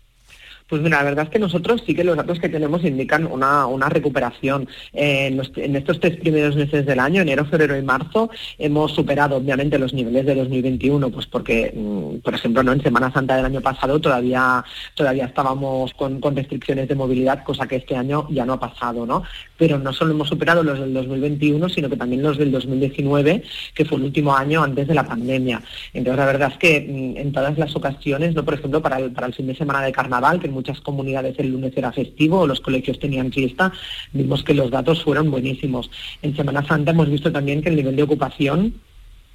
Pues 0.67 0.81
mira, 0.81 0.97
la 0.97 1.03
verdad 1.03 1.25
es 1.25 1.29
que 1.29 1.37
nosotros 1.37 1.83
sí 1.85 1.93
que 1.93 2.03
los 2.03 2.17
datos 2.17 2.39
que 2.39 2.49
tenemos 2.49 2.83
indican 2.83 3.27
una, 3.27 3.67
una 3.67 3.87
recuperación. 3.87 4.67
Eh, 4.93 5.27
en, 5.27 5.75
estos 5.75 5.99
tres 5.99 6.17
primeros 6.17 6.55
meses 6.55 6.87
del 6.87 6.99
año, 6.99 7.21
enero, 7.21 7.45
febrero 7.45 7.77
y 7.77 7.83
marzo, 7.83 8.31
hemos 8.57 8.91
superado 8.91 9.35
obviamente 9.35 9.77
los 9.77 9.93
niveles 9.93 10.25
de 10.25 10.33
2021, 10.33 11.11
pues 11.11 11.27
porque, 11.27 11.71
mm, 11.75 12.21
por 12.21 12.33
ejemplo, 12.33 12.63
no 12.63 12.73
en 12.73 12.81
Semana 12.81 13.13
Santa 13.13 13.35
del 13.35 13.45
año 13.45 13.61
pasado 13.61 14.01
todavía, 14.01 14.65
todavía 14.95 15.25
estábamos 15.25 15.93
con, 15.93 16.19
restricciones 16.35 16.87
de 16.87 16.95
movilidad, 16.95 17.43
cosa 17.43 17.67
que 17.67 17.75
este 17.75 17.95
año 17.95 18.27
ya 18.31 18.43
no 18.43 18.53
ha 18.53 18.59
pasado, 18.59 19.05
¿no? 19.05 19.21
Pero 19.57 19.77
no 19.77 19.93
solo 19.93 20.13
hemos 20.13 20.29
superado 20.29 20.63
los 20.63 20.79
del 20.79 20.95
2021, 20.95 21.69
sino 21.69 21.89
que 21.89 21.95
también 21.95 22.23
los 22.23 22.39
del 22.39 22.51
2019, 22.51 23.43
que 23.75 23.85
fue 23.85 23.99
el 23.99 24.05
último 24.05 24.35
año 24.35 24.63
antes 24.63 24.87
de 24.87 24.95
la 24.95 25.05
pandemia. 25.05 25.61
Entonces, 25.93 26.17
la 26.17 26.25
verdad 26.25 26.51
es 26.53 26.57
que 26.57 26.81
mm, 26.81 27.17
en 27.19 27.31
todas 27.31 27.55
las 27.55 27.75
ocasiones, 27.75 28.33
¿no? 28.33 28.43
Por 28.43 28.55
ejemplo, 28.55 28.81
para 28.81 28.97
el, 28.97 29.11
para 29.11 29.27
el 29.27 29.33
fin 29.35 29.45
de 29.45 29.55
semana 29.55 29.83
de 29.83 29.91
carnaval, 29.91 30.39
que 30.39 30.54
muchas 30.55 30.81
comunidades 30.81 31.37
el 31.37 31.51
lunes 31.51 31.73
era 31.75 31.91
festivo, 31.91 32.47
los 32.47 32.61
colegios 32.61 32.97
tenían 32.97 33.31
fiesta, 33.31 33.71
vimos 34.13 34.43
que 34.43 34.55
los 34.55 34.71
datos 34.71 35.03
fueron 35.03 35.29
buenísimos. 35.29 35.91
En 36.21 36.35
Semana 36.35 36.65
Santa 36.65 36.91
hemos 36.91 37.09
visto 37.09 37.31
también 37.31 37.61
que 37.61 37.69
el 37.69 37.75
nivel 37.75 37.95
de 37.95 38.03
ocupación 38.03 38.73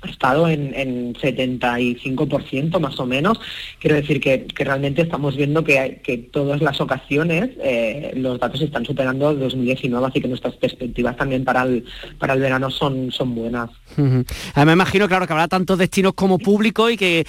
ha 0.02 0.08
estado 0.08 0.48
en, 0.48 0.72
en 0.74 1.14
75% 1.14 2.80
más 2.80 2.98
o 2.98 3.06
menos. 3.06 3.38
Quiero 3.78 3.96
decir 3.96 4.20
que, 4.20 4.46
realmente 4.54 5.02
estamos 5.02 5.36
viendo 5.36 5.64
que, 5.64 6.00
que 6.02 6.18
todas 6.18 6.60
las 6.60 6.80
ocasiones 6.80 7.50
eh, 7.62 8.12
los 8.14 8.38
datos 8.38 8.60
están 8.60 8.84
superando 8.84 9.34
2019, 9.34 10.06
así 10.06 10.20
que 10.20 10.28
nuestras 10.28 10.54
perspectivas 10.56 11.16
también 11.16 11.44
para 11.44 11.62
el, 11.62 11.84
para 12.18 12.34
el 12.34 12.40
verano 12.40 12.70
son, 12.70 13.10
son 13.10 13.34
buenas. 13.34 13.70
me 13.96 14.72
imagino, 14.72 15.08
claro, 15.08 15.26
que 15.26 15.32
habrá 15.32 15.48
tantos 15.48 15.78
destinos 15.78 16.14
como 16.14 16.38
público 16.38 16.90
y 16.90 16.96
que, 16.96 17.26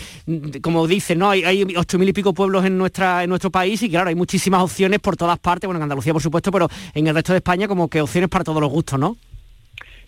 como 0.61 0.87
dicen, 0.87 1.19
¿no? 1.19 1.29
hay, 1.29 1.43
hay 1.43 1.63
8.000 1.63 2.09
y 2.09 2.13
pico 2.13 2.33
pueblos 2.33 2.65
en, 2.65 2.77
nuestra, 2.77 3.23
en 3.23 3.29
nuestro 3.29 3.51
país 3.51 3.81
y 3.83 3.89
claro, 3.89 4.09
hay 4.09 4.15
muchísimas 4.15 4.61
opciones 4.61 4.99
por 4.99 5.17
todas 5.17 5.39
partes, 5.39 5.67
bueno, 5.67 5.79
en 5.79 5.83
Andalucía 5.83 6.13
por 6.13 6.21
supuesto, 6.21 6.51
pero 6.51 6.69
en 6.93 7.07
el 7.07 7.15
resto 7.15 7.33
de 7.33 7.37
España 7.37 7.67
como 7.67 7.87
que 7.89 8.01
opciones 8.01 8.29
para 8.29 8.43
todos 8.43 8.61
los 8.61 8.71
gustos, 8.71 8.99
¿no? 8.99 9.17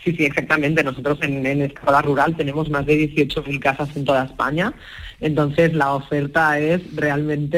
Sí, 0.04 0.14
sí, 0.16 0.26
exactamente. 0.26 0.84
Nosotros 0.84 1.20
en, 1.22 1.46
en 1.46 1.62
escala 1.62 2.02
rural 2.02 2.36
tenemos 2.36 2.70
más 2.70 2.86
de 2.86 3.10
18.000 3.10 3.60
casas 3.60 3.96
en 3.96 4.04
toda 4.06 4.26
España 4.26 4.74
entonces 5.24 5.74
la 5.74 5.94
oferta 5.96 6.60
es 6.60 6.82
realmente 6.96 7.58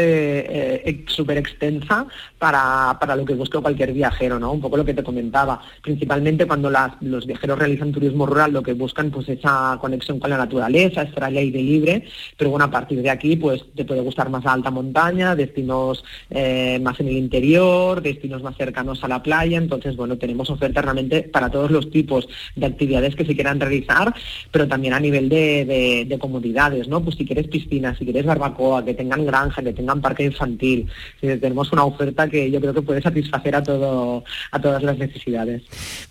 eh, 0.88 1.03
súper 1.07 1.38
extensa 1.38 2.05
para, 2.38 3.15
lo 3.15 3.25
que 3.25 3.34
busca 3.34 3.60
cualquier 3.60 3.91
viajero, 3.91 4.39
¿no? 4.39 4.51
Un 4.51 4.62
poco 4.62 4.77
lo 4.77 4.86
que 4.86 4.93
te 4.93 5.03
comentaba. 5.03 5.60
Principalmente 5.81 6.45
cuando 6.45 6.72
los 7.01 7.25
viajeros 7.25 7.57
realizan 7.57 7.91
turismo 7.91 8.25
rural, 8.25 8.53
lo 8.53 8.62
que 8.62 8.74
buscan 8.74 9.10
pues 9.10 9.27
esa 9.29 9.77
conexión 9.81 10.19
con 10.19 10.29
la 10.29 10.38
naturaleza, 10.38 11.01
estar 11.01 11.24
al 11.24 11.38
aire 11.38 11.62
libre, 11.62 12.03
pero 12.38 12.51
bueno, 12.51 12.65
a 12.65 12.72
partir 12.72 13.01
de 13.01 13.10
aquí 13.10 13.36
pues 13.36 13.65
te 13.75 13.84
puede 13.84 14.01
gustar 14.01 14.29
más 14.29 14.43
la 14.43 14.53
alta 14.53 14.69
montaña, 14.69 15.36
destinos 15.36 16.03
eh, 16.29 16.79
más 16.81 17.00
en 17.00 17.07
el 17.07 17.17
interior, 17.17 18.01
destinos 18.01 18.43
más 18.43 18.55
cercanos 18.57 19.03
a 19.03 19.07
la 19.07 19.24
playa, 19.24 19.57
entonces 19.57 19.95
bueno, 19.95 20.17
tenemos 20.17 20.50
oferta 20.50 20.81
realmente 20.81 21.24
para 21.24 21.50
todos 21.50 21.72
los 21.72 21.89
tipos 21.89 22.27
actividades 22.62 23.15
que 23.15 23.25
se 23.25 23.34
quieran 23.34 23.60
realizar, 23.60 24.13
pero 24.51 24.67
también 24.67 24.93
a 24.93 25.00
nivel 25.00 25.29
de, 25.29 26.17
comodidades, 26.19 26.88
¿no? 26.88 27.03
Pues 27.03 27.17
si 27.17 27.25
quieres 27.25 27.48
piscina, 27.55 27.95
si 27.95 28.03
quieres 28.03 28.25
barbacoa, 28.25 28.83
que 28.83 28.93
tengan 28.93 29.25
granja, 29.25 29.62
que 29.62 29.74
tengan 29.74 30.01
parque 30.01 30.24
infantil. 30.24 30.88
tenemos 31.21 31.71
una 31.71 31.85
oferta 31.85 32.27
que 32.27 32.51
yo 32.51 32.59
creo 32.59 32.74
que 32.74 32.81
puede 32.81 33.01
satisfacer 33.01 33.55
a 33.55 33.63
todo, 33.63 34.24
a 34.51 34.59
todas 34.59 34.83
las 34.83 34.97
necesidades. 34.97 35.63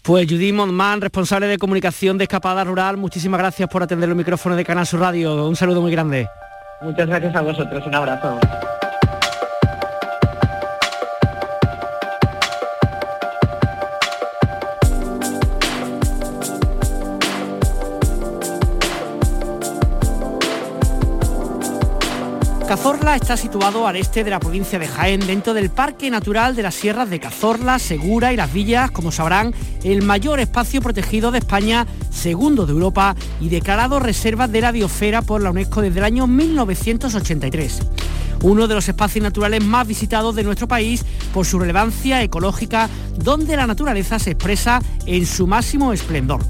Pues 0.02 0.26
Judith 0.26 0.54
Montman, 0.54 1.00
responsable 1.00 1.46
de 1.46 1.58
comunicación 1.58 2.18
de 2.18 2.24
Escapada 2.24 2.64
Rural, 2.64 2.96
muchísimas 2.96 3.38
gracias 3.38 3.68
por 3.68 3.82
atender 3.82 4.08
los 4.08 4.16
micrófonos 4.16 4.56
de 4.56 4.64
Canal 4.64 4.86
Sur 4.86 5.00
Radio. 5.00 5.46
Un 5.46 5.56
saludo 5.56 5.80
muy 5.82 5.92
grande. 5.92 6.26
Muchas 6.82 7.06
gracias 7.06 7.34
a 7.34 7.40
vosotros, 7.42 7.86
un 7.86 7.94
abrazo. 7.94 8.38
Cazorla 22.74 23.14
está 23.14 23.36
situado 23.36 23.86
al 23.86 23.94
este 23.94 24.24
de 24.24 24.30
la 24.30 24.40
provincia 24.40 24.80
de 24.80 24.88
Jaén, 24.88 25.24
dentro 25.24 25.54
del 25.54 25.70
Parque 25.70 26.10
Natural 26.10 26.56
de 26.56 26.64
las 26.64 26.74
Sierras 26.74 27.08
de 27.08 27.20
Cazorla, 27.20 27.78
Segura 27.78 28.32
y 28.32 28.36
Las 28.36 28.52
Villas, 28.52 28.90
como 28.90 29.12
sabrán, 29.12 29.54
el 29.84 30.02
mayor 30.02 30.40
espacio 30.40 30.82
protegido 30.82 31.30
de 31.30 31.38
España, 31.38 31.86
segundo 32.10 32.66
de 32.66 32.72
Europa 32.72 33.14
y 33.40 33.48
declarado 33.48 34.00
reserva 34.00 34.48
de 34.48 34.60
la 34.60 34.72
biosfera 34.72 35.22
por 35.22 35.40
la 35.40 35.52
UNESCO 35.52 35.82
desde 35.82 36.00
el 36.00 36.04
año 36.04 36.26
1983 36.26 37.80
uno 38.42 38.66
de 38.66 38.74
los 38.74 38.88
espacios 38.88 39.22
naturales 39.22 39.64
más 39.64 39.86
visitados 39.86 40.34
de 40.34 40.42
nuestro 40.42 40.68
país 40.68 41.02
por 41.32 41.46
su 41.46 41.58
relevancia 41.58 42.22
ecológica, 42.22 42.90
donde 43.16 43.56
la 43.56 43.66
naturaleza 43.66 44.18
se 44.18 44.32
expresa 44.32 44.82
en 45.06 45.24
su 45.24 45.46
máximo 45.46 45.94
esplendor. 45.94 46.42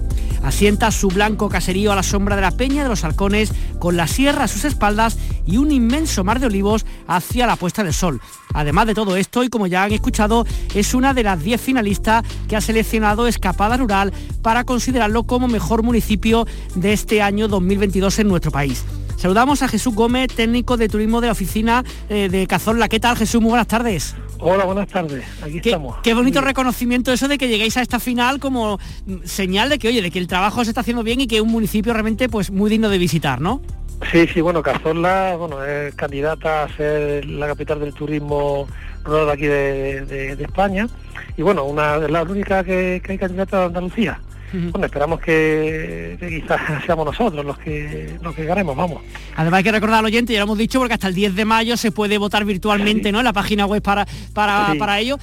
Asienta 0.44 0.90
su 0.90 1.08
blanco 1.08 1.48
caserío 1.48 1.90
a 1.90 1.96
la 1.96 2.02
sombra 2.02 2.36
de 2.36 2.42
la 2.42 2.50
Peña 2.50 2.82
de 2.82 2.90
los 2.90 3.02
Halcones, 3.02 3.50
con 3.78 3.96
la 3.96 4.06
sierra 4.06 4.44
a 4.44 4.48
sus 4.48 4.66
espaldas 4.66 5.16
y 5.46 5.56
un 5.56 5.72
inmenso 5.72 6.22
mar 6.22 6.38
de 6.38 6.46
olivos 6.46 6.84
hacia 7.08 7.46
la 7.46 7.56
puesta 7.56 7.82
del 7.82 7.94
sol. 7.94 8.20
Además 8.52 8.86
de 8.86 8.94
todo 8.94 9.16
esto, 9.16 9.42
y 9.42 9.48
como 9.48 9.66
ya 9.66 9.84
han 9.84 9.92
escuchado, 9.92 10.46
es 10.74 10.92
una 10.92 11.14
de 11.14 11.22
las 11.22 11.42
10 11.42 11.60
finalistas 11.60 12.24
que 12.46 12.56
ha 12.56 12.60
seleccionado 12.60 13.26
Escapada 13.26 13.78
Rural 13.78 14.12
para 14.42 14.64
considerarlo 14.64 15.24
como 15.24 15.48
mejor 15.48 15.82
municipio 15.82 16.46
de 16.74 16.92
este 16.92 17.22
año 17.22 17.48
2022 17.48 18.18
en 18.18 18.28
nuestro 18.28 18.50
país. 18.50 18.84
Saludamos 19.16 19.62
a 19.62 19.68
Jesús 19.68 19.94
Gómez, 19.94 20.28
técnico 20.28 20.76
de 20.76 20.90
turismo 20.90 21.22
de 21.22 21.28
la 21.28 21.32
oficina 21.32 21.84
eh, 22.10 22.28
de 22.28 22.46
Cazorla. 22.46 22.90
¿Qué 22.90 23.00
tal 23.00 23.16
Jesús? 23.16 23.40
Muy 23.40 23.48
buenas 23.48 23.68
tardes. 23.68 24.14
Hola, 24.38 24.64
buenas 24.64 24.88
tardes. 24.88 25.24
Aquí 25.42 25.58
estamos. 25.58 25.96
Qué 26.02 26.14
bonito 26.14 26.40
reconocimiento 26.40 27.12
eso 27.12 27.28
de 27.28 27.38
que 27.38 27.48
lleguéis 27.48 27.76
a 27.76 27.82
esta 27.82 28.00
final 28.00 28.40
como 28.40 28.78
mm, 29.06 29.24
señal 29.24 29.68
de 29.68 29.78
que, 29.78 29.88
oye, 29.88 30.02
de 30.02 30.10
que 30.10 30.18
el 30.18 30.26
trabajo 30.26 30.64
se 30.64 30.70
está 30.70 30.80
haciendo 30.80 31.02
bien 31.02 31.20
y 31.20 31.26
que 31.26 31.36
es 31.36 31.42
un 31.42 31.50
municipio 31.50 31.92
realmente 31.92 32.28
pues 32.28 32.50
muy 32.50 32.70
digno 32.70 32.88
de 32.88 32.98
visitar, 32.98 33.40
¿no? 33.40 33.62
Sí, 34.10 34.26
sí, 34.26 34.40
bueno, 34.40 34.62
Cazorla 34.62 35.36
bueno, 35.36 35.64
es 35.64 35.94
candidata 35.94 36.64
a 36.64 36.76
ser 36.76 37.24
la 37.24 37.46
capital 37.46 37.80
del 37.80 37.94
turismo 37.94 38.66
rural 39.04 39.30
aquí 39.30 39.46
de, 39.46 40.36
España 40.40 40.88
y 41.36 41.42
bueno, 41.42 41.64
una 41.64 41.98
de 41.98 42.08
las 42.08 42.28
únicas 42.28 42.64
que, 42.64 43.00
que 43.04 43.12
hay 43.12 43.18
candidata 43.18 43.60
de 43.60 43.64
Andalucía. 43.66 44.20
Bueno, 44.70 44.86
esperamos 44.86 45.20
que, 45.20 46.16
quizás 46.20 46.60
seamos 46.86 47.06
nosotros 47.06 47.44
los 47.44 47.58
que 47.58 48.16
los 48.22 48.34
que 48.34 48.44
ganemos, 48.44 48.76
vamos. 48.76 49.02
Además 49.36 49.58
hay 49.58 49.64
que 49.64 49.72
recordar 49.72 49.98
al 49.98 50.04
oyente, 50.04 50.32
ya 50.32 50.40
lo 50.40 50.44
hemos 50.44 50.58
dicho, 50.58 50.78
porque 50.78 50.94
hasta 50.94 51.08
el 51.08 51.14
10 51.14 51.34
de 51.34 51.44
mayo 51.44 51.76
se 51.76 51.90
puede 51.90 52.18
votar 52.18 52.44
virtualmente, 52.44 53.10
¿no? 53.12 53.18
En 53.18 53.24
la 53.24 53.32
página 53.32 53.66
web 53.66 53.82
para, 53.82 54.06
para, 54.32 54.74
para 54.78 55.00
ello 55.00 55.18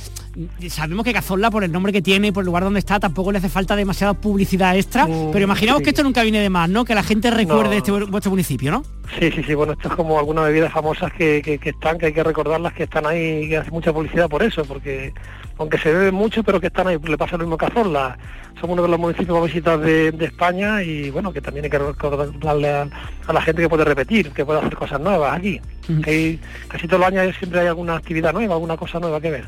sabemos 0.69 1.03
que 1.03 1.13
Cazorla, 1.13 1.51
por 1.51 1.63
el 1.63 1.71
nombre 1.71 1.91
que 1.91 2.01
tiene 2.01 2.27
y 2.27 2.31
por 2.31 2.43
el 2.43 2.45
lugar 2.45 2.63
donde 2.63 2.79
está, 2.79 3.00
tampoco 3.00 3.31
le 3.31 3.39
hace 3.39 3.50
falta 3.50 3.75
demasiada 3.75 4.13
publicidad 4.13 4.75
extra, 4.77 5.05
mm, 5.05 5.31
pero 5.31 5.43
imaginamos 5.43 5.81
que 5.81 5.89
esto 5.89 6.03
nunca 6.03 6.23
viene 6.23 6.39
de 6.39 6.50
más, 6.50 6.69
¿no? 6.69 6.85
Que 6.85 6.95
la 6.95 7.03
gente 7.03 7.29
recuerde 7.31 7.77
este 7.77 7.91
vuestro 7.91 8.31
municipio, 8.31 8.71
¿no? 8.71 8.83
Sí, 9.19 9.31
sí, 9.31 9.43
sí, 9.43 9.53
bueno, 9.53 9.73
esto 9.73 9.89
es 9.89 9.95
como 9.95 10.17
algunas 10.17 10.45
bebidas 10.45 10.71
famosas 10.71 11.11
que, 11.13 11.41
que, 11.41 11.69
están, 11.69 11.97
que 11.97 12.07
hay 12.07 12.13
que 12.13 12.23
recordarlas, 12.23 12.73
que 12.73 12.83
están 12.83 13.05
ahí, 13.05 13.50
que 13.50 13.57
hace 13.57 13.71
mucha 13.71 13.91
publicidad 13.91 14.29
por 14.29 14.41
eso, 14.41 14.63
porque 14.63 15.13
aunque 15.62 15.77
se 15.77 15.94
bebe 15.94 16.12
mucho, 16.12 16.41
pero 16.44 16.60
que 16.60 16.68
están 16.68 16.88
ahí, 16.88 16.98
le 16.98 17.18
pasa 17.20 17.38
lo 17.38 17.44
mismo 17.44 17.56
que 17.56 17.68
Cazorla. 17.68 18.18
Somos 18.60 18.74
uno 18.74 18.82
de 18.82 18.88
los 18.89 19.00
municipios 19.00 19.39
más 19.39 19.46
visitados 19.46 19.86
de, 19.86 20.10
España 20.20 20.82
y 20.82 21.12
bueno, 21.12 21.32
que 21.32 21.39
también 21.39 21.65
hay 21.65 21.70
que 21.70 21.77
recordarle 21.77 22.70
a, 22.70 22.88
la 23.32 23.41
gente 23.41 23.62
que 23.62 23.70
puede 23.70 23.86
repetir, 23.86 24.32
que 24.32 24.44
puede 24.44 24.60
hacer 24.60 24.75
cosas 24.75 25.00
nuevas 25.00 25.38
aquí. 25.38 25.62
que 26.03 26.39
casi 26.68 26.88
todos 26.88 27.00
los 27.00 27.10
años 27.10 27.36
siempre 27.38 27.60
hay 27.60 27.68
alguna 27.68 27.96
actividad 27.96 28.34
nueva, 28.34 28.56
alguna 28.56 28.75
cosa 28.75 29.00
nueva 29.00 29.22
que 29.22 29.30
ver. 29.30 29.46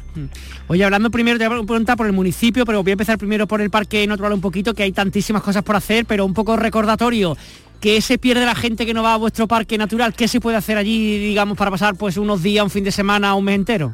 Oye, 0.68 0.84
hablando 0.84 1.10
primero, 1.10 1.40
te 1.40 1.48
voy 1.48 1.58
a 1.58 1.66
preguntar 1.66 1.98
por 1.98 2.06
el 2.06 2.14
municipio, 2.14 2.64
pero 2.64 2.84
voy 2.84 2.92
a 2.92 2.94
empezar 2.94 3.18
primero 3.18 3.48
por 3.48 3.60
el 3.60 3.72
parque 3.72 4.06
natural 4.06 4.34
un 4.34 4.42
poquito, 4.42 4.76
que 4.76 4.84
hay 4.84 4.92
tantísimas 4.92 5.42
cosas 5.42 5.64
por 5.64 5.76
hacer, 5.76 6.06
pero 6.06 6.26
un 6.26 6.36
poco 6.36 6.56
recordatorio. 6.58 7.36
¿Qué 7.80 8.02
se 8.02 8.20
pierde 8.20 8.46
la 8.46 8.56
gente 8.56 8.86
que 8.86 8.94
no 8.94 9.02
va 9.02 9.16
a 9.16 9.18
vuestro 9.18 9.48
parque 9.48 9.80
natural? 9.80 10.14
¿Qué 10.14 10.28
se 10.28 10.40
puede 10.40 10.58
hacer 10.58 10.78
allí, 10.78 11.18
digamos, 11.18 11.58
para 11.58 11.72
pasar 11.72 11.96
pues 11.96 12.18
unos 12.18 12.44
días, 12.44 12.64
un 12.64 12.70
fin 12.70 12.84
de 12.84 12.92
semana, 12.92 13.34
un 13.34 13.46
mes 13.46 13.56
entero? 13.56 13.92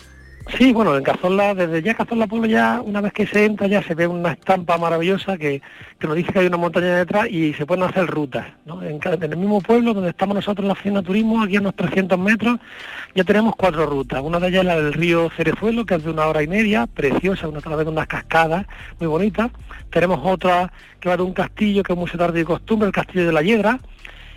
Sí, 0.58 0.74
bueno, 0.74 0.98
en 0.98 1.03
Cazorla, 1.03 1.53
desde 1.53 1.82
ya 1.82 1.94
Cazorla 1.94 2.27
Pueblo 2.27 2.48
ya, 2.48 2.82
una 2.84 3.01
vez 3.01 3.13
que 3.13 3.27
se 3.27 3.46
entra 3.46 3.68
ya 3.68 3.84
se 3.84 3.94
ve 3.94 4.08
una 4.08 4.32
estampa 4.32 4.77
maravillosa 4.77 5.38
que, 5.38 5.62
nos 6.01 6.15
dice 6.15 6.34
que 6.34 6.39
hay 6.39 6.48
una 6.48 6.58
montaña 6.58 6.98
detrás 6.98 7.27
y 7.29 7.53
se 7.53 7.65
pueden 7.65 7.84
hacer 7.84 8.08
rutas. 8.08 8.48
En, 8.65 9.00
el 9.03 9.38
mismo 9.38 9.62
pueblo 9.62 9.94
donde 9.94 10.10
estamos 10.10 10.36
nosotros 10.36 10.63
en 10.63 10.68
la 10.68 10.74
oficina 10.74 11.03
turismo, 11.03 11.44
aquí 11.44 11.58
a 11.58 11.62
unos 11.62 11.75
300 11.75 12.18
metros, 12.18 12.60
ya 13.15 13.24
tenemos 13.24 13.56
cuatro 13.56 13.86
rutas. 13.86 14.22
Una 14.22 14.39
de 14.39 14.48
ellas 14.48 14.62
es 14.62 14.65
la 14.65 14.75
del 14.77 14.94
río 14.94 15.29
Cerezuelo, 15.36 15.86
que 15.86 15.96
es 15.96 16.03
de 16.03 16.10
una 16.10 16.25
hora 16.25 16.41
y 16.41 16.48
media, 16.48 16.88
preciosa, 16.88 17.48
una 17.48 17.62
través 17.62 17.86
de 17.86 17.91
unas 17.91 18.08
cascadas 18.08 18.65
muy 19.00 19.08
bonitas. 19.08 19.51
Tenemos 19.91 20.20
otra 20.24 20.72
que 21.00 21.10
va 21.10 21.18
de 21.18 21.24
un 21.24 21.34
castillo 21.34 21.84
que 21.84 21.94
es 21.94 22.00
muy 22.00 22.10
tarde 22.10 22.39
de 22.39 22.46
costumbre, 22.46 22.88
el 22.88 22.94
castillo 22.94 23.25
de 23.25 23.34
la 23.34 23.41
Hiedra, 23.41 23.79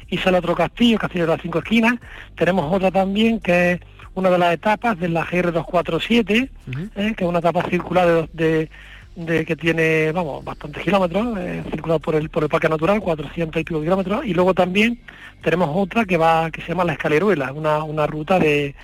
y 0.09 0.19
sale 0.19 0.39
otro 0.39 0.55
castillo, 0.55 0.95
el 0.95 1.01
castillo 1.01 1.25
de 1.25 1.33
las 1.33 1.43
cinco 1.43 1.61
esquinas. 1.61 1.95
Tenemos 2.37 2.73
otra 2.73 2.91
también 2.91 3.41
que 3.41 3.73
es 3.73 3.81
una 4.15 4.31
de 4.31 4.39
las 4.39 4.55
etapas 4.55 4.99
de 4.99 5.09
la 5.09 5.25
GR247, 5.25 6.51
eh, 6.97 7.15
que 7.17 7.25
es 7.25 7.29
una 7.29 7.39
etapa 7.39 7.63
circular 7.65 8.29
de, 8.33 8.69
que 9.17 9.57
tiene, 9.57 10.13
vamos, 10.13 10.45
bastantes 10.45 10.83
kilómetros, 10.83 11.39
eh, 11.39 11.63
circulado 11.71 12.01
por 12.01 12.15
el, 12.15 12.29
por 12.29 12.43
el 12.43 12.49
Parque 12.49 12.69
Natural, 12.69 13.01
400 13.01 13.61
y 13.61 13.65
pico 13.65 13.81
kilómetros, 13.81 14.25
y 14.25 14.35
luego 14.35 14.55
también 14.55 15.01
tenemos 15.43 15.71
otra 15.73 16.05
que 16.05 16.17
va, 16.17 16.51
que 16.51 16.63
se 16.63 16.69
llama 16.69 16.85
la 16.85 16.93
Escaleruela, 16.93 17.53
una, 17.53 17.83
una 17.85 18.07
ruta 18.07 18.39
de, 18.39 18.75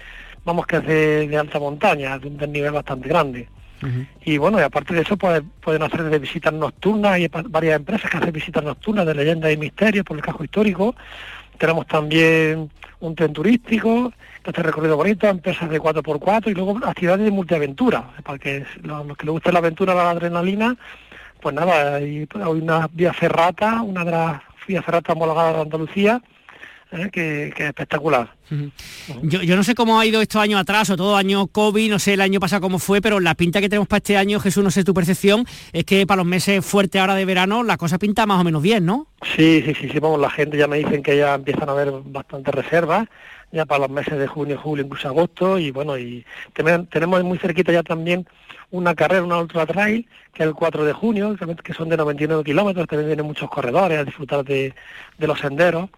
vamos, 0.44 0.66
que 0.66 0.76
es 0.76 0.86
de, 0.86 1.36
alta 1.36 1.58
montaña, 1.58 2.18
de 2.18 2.28
un 2.28 2.52
nivel 2.52 2.72
bastante 2.72 3.08
grande. 3.08 3.48
Y 4.24 4.38
bueno, 4.38 4.58
y 4.58 4.62
aparte 4.62 4.92
de 4.92 5.02
eso 5.02 5.16
pues, 5.16 5.40
pueden 5.60 5.84
hacer 5.84 6.02
de 6.02 6.18
visitas 6.18 6.52
nocturnas, 6.52 7.12
hay 7.12 7.28
varias 7.28 7.76
empresas 7.76 8.10
que 8.10 8.16
hacen 8.16 8.32
visitas 8.32 8.64
nocturnas 8.64 9.06
de 9.06 9.14
leyendas 9.14 9.52
y 9.52 9.56
misterios 9.56 10.04
por 10.04 10.16
el 10.16 10.22
casco 10.22 10.42
histórico. 10.42 10.96
Tenemos 11.58 11.86
también 11.86 12.70
un 12.98 13.14
tren 13.14 13.32
turístico, 13.32 14.12
este 14.44 14.62
recorrido 14.62 14.96
bonito, 14.96 15.26
empresas 15.26 15.68
de 15.68 15.80
4x4 15.80 16.50
y 16.50 16.54
luego 16.54 16.78
actividades 16.84 17.24
de 17.24 17.30
multiaventura, 17.30 18.10
para 18.24 18.38
que 18.38 18.64
los, 18.82 19.16
que 19.16 19.26
les 19.26 19.32
guste 19.32 19.52
la 19.52 19.58
aventura, 19.58 19.94
la 19.94 20.10
adrenalina, 20.10 20.76
pues 21.40 21.54
nada, 21.54 21.96
hay, 21.96 22.26
una 22.46 22.88
vía 22.92 23.12
ferrata, 23.12 23.82
una 23.82 24.04
de 24.04 24.10
las 24.10 24.42
vías 24.66 24.84
ferratas 24.84 25.14
homologadas 25.16 25.54
de 25.54 25.62
Andalucía, 25.62 26.22
¿eh? 26.92 27.08
que, 27.12 27.48
es 27.48 27.60
espectacular. 27.60 28.34
yo, 29.22 29.56
no 29.56 29.62
sé 29.62 29.74
cómo 29.74 29.98
ha 29.98 30.06
ido 30.06 30.20
estos 30.20 30.40
años 30.40 30.60
atrás, 30.60 30.90
o 30.90 30.96
todo 30.96 31.16
año 31.16 31.46
COVID, 31.46 31.90
no 31.90 31.98
sé 31.98 32.14
el 32.14 32.20
año 32.20 32.40
pasado 32.40 32.62
cómo 32.62 32.78
fue, 32.78 33.00
pero 33.00 33.20
la 33.20 33.34
pinta 33.34 33.60
que 33.60 33.68
tenemos 33.68 33.88
para 33.88 33.98
este 33.98 34.16
año, 34.16 34.40
Jesús, 34.40 34.64
no 34.64 34.70
sé 34.70 34.84
tu 34.84 34.94
percepción, 34.94 35.46
es 35.72 35.84
que 35.84 36.06
para 36.06 36.18
los 36.18 36.26
meses 36.26 36.64
fuertes 36.64 37.00
ahora 37.00 37.14
de 37.14 37.24
verano 37.24 37.62
la 37.62 37.76
cosa 37.76 37.98
pinta 37.98 38.26
más 38.26 38.40
o 38.40 38.44
menos 38.44 38.62
bien, 38.62 38.84
¿no? 38.84 39.06
Sí, 39.36 39.62
sí, 39.64 39.74
sí, 39.74 39.88
sí, 39.88 39.98
vamos, 39.98 40.20
la 40.20 40.30
gente 40.30 40.56
ya 40.56 40.66
me 40.66 40.78
dicen 40.78 41.02
que 41.02 41.16
ya 41.16 41.34
empiezan 41.34 41.68
a 41.68 41.72
haber 41.72 41.92
bastantes 42.04 42.54
reservas 42.54 43.08
ya 43.50 43.64
para 43.64 43.80
los 43.80 43.90
meses 43.90 44.18
de 44.18 44.26
junio, 44.26 44.58
julio, 44.62 44.84
incluso 44.84 45.08
agosto, 45.08 45.58
y 45.58 45.70
bueno, 45.70 45.96
y 45.96 46.24
tenemos 46.90 47.24
muy 47.24 47.38
cerquita 47.38 47.72
ya 47.72 47.82
también 47.82 48.26
una 48.70 48.94
carrera, 48.94 49.24
una 49.24 49.38
ultra 49.38 49.66
trail, 49.66 50.06
que 50.34 50.42
es 50.42 50.48
el 50.48 50.54
4 50.54 50.84
de 50.84 50.92
junio, 50.92 51.36
que 51.62 51.72
son 51.72 51.88
de 51.88 51.96
99 51.96 52.44
kilómetros, 52.44 52.86
también 52.86 53.08
vienen 53.08 53.26
muchos 53.26 53.48
corredores 53.48 53.98
a 53.98 54.04
disfrutar 54.04 54.44
de, 54.44 54.74
los 55.18 55.38
senderos, 55.38 55.88